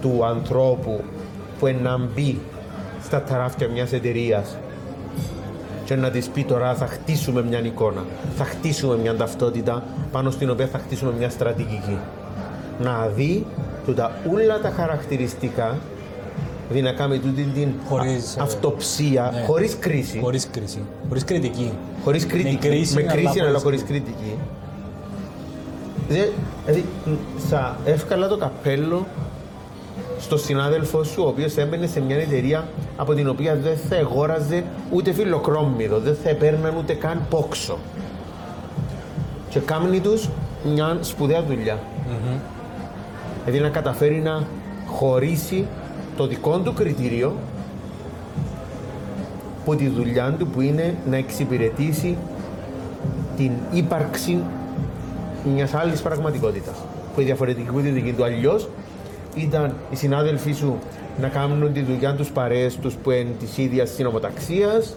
[0.00, 1.04] του ανθρώπου
[1.58, 2.38] που είναι να μπει
[3.02, 4.56] στα ταράφια μιας εταιρείας
[5.84, 8.04] και να της πει τώρα θα χτίσουμε μια εικόνα,
[8.36, 9.82] θα χτίσουμε μια ταυτότητα
[10.12, 11.98] πάνω στην οποία θα χτίσουμε μια στρατηγική.
[12.82, 13.46] Να δει
[13.86, 15.78] τούτα όλα τα χαρακτηριστικά,
[16.70, 19.40] δηλαδή να κάνει τούτη την Χωρίς, α- ε, αυτοψία, ναι.
[19.46, 20.82] χωρίς κρίση, Χωρίς κρίση.
[21.08, 21.72] Χωρίς κριτική.
[22.04, 24.38] χωρίς κριτική, Με κρίση, με αλλά κρίση χωρίς αλλά χωρίς κριτική.
[26.08, 26.32] Δηλαδή,
[26.66, 26.84] δηλαδή,
[27.48, 29.06] θα εύκολα το καπέλο
[30.20, 34.64] στο συνάδελφο σου, ο οποίος έμπαινε σε μια εταιρεία από την οποία δεν θα εγόραζε
[34.90, 37.78] ούτε φιλοκρόμιδο, δεν θα έπαιρναν ούτε καν πόξο.
[39.48, 40.28] Και κάμνει τους
[40.74, 41.78] μια σπουδαία δουλειά.
[43.44, 44.42] Δηλαδή να καταφέρει να
[44.86, 45.66] χωρίσει
[46.20, 47.32] το δικό του κριτήριο
[49.62, 52.16] από τη δουλειά του που είναι να εξυπηρετήσει
[53.36, 54.38] την ύπαρξη
[55.54, 56.74] μιας άλλης πραγματικότητας.
[57.14, 58.24] Που είναι διαφορετική από τη δική του.
[58.24, 58.68] Αλλιώς
[59.34, 60.78] ήταν οι συνάδελφοί σου
[61.20, 64.96] να κάνουν τη δουλειά τους παρέες τους που είναι της ίδιας συνομοταξίας,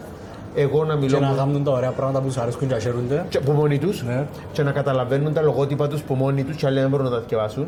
[0.54, 3.24] εγώ να μιλώ Και να με- κάνουν τα ωραία πράγματα που τους αρέσκουν και αχαίρονται.
[3.28, 4.26] και από μόνοι τους Ναι.
[4.52, 7.20] και να καταλαβαίνουν τα λογότυπα τους από μόνοι τους και άλλοι δεν μπορούν να τα
[7.28, 7.66] διαβάσουν.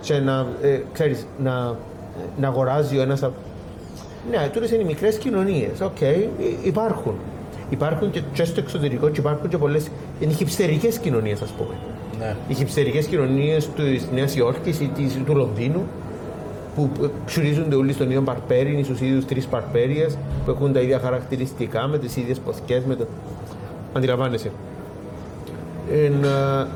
[0.00, 1.76] Και να, ε, ξέρεις, να,
[2.40, 3.20] να αγοράζει ο ένας.
[4.30, 5.80] Ναι, τούτες είναι οι μικρές κοινωνίες.
[5.80, 7.14] Οκ, υ- υπάρχουν.
[7.70, 9.80] Υπάρχουν και, και στο εξωτερικό και υπάρχουν και πολλές.
[10.20, 11.74] Είναι χιπστερικές κοινωνίες, ας πούμε.
[12.18, 12.36] Ναι.
[12.48, 15.82] Οι χιπστερικές κοινωνίες της Νέας Υόρκης ή της, του Λονδίνου
[16.74, 20.98] που που ξουρίζονται όλοι στον ίδιο παρπέρη, στους ίδιους τρεις παρπέρηες που έχουν τα ίδια
[20.98, 22.82] χαρακτηριστικά με τις ίδιες ποθκιές.
[22.84, 23.06] Με το...
[23.92, 24.50] Αντιλαμβάνεσαι.
[25.92, 26.66] Εν, ε,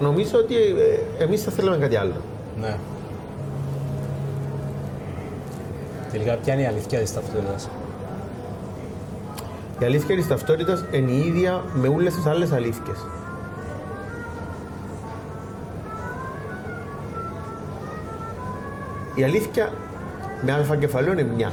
[0.00, 2.12] νομίζω ότι ε, εμείς θα θέλαμε κάτι άλλο.
[2.60, 2.76] ναι.
[6.10, 7.68] Τελικά, ποια είναι η αλήθεια της ταυτότητας;
[9.78, 13.06] Η αλήθεια της ταυτότητας είναι η ίδια με όλες τις άλλες αλήθειες.
[19.14, 19.72] Η αλήθεια
[20.42, 21.52] με αλφα κεφαλαίο είναι μια.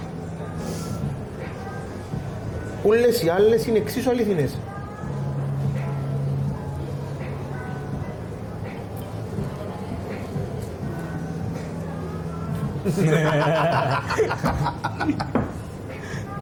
[2.84, 4.58] Όλες οι άλλες είναι εξίσου αληθινές.
[12.86, 15.42] ハハハハ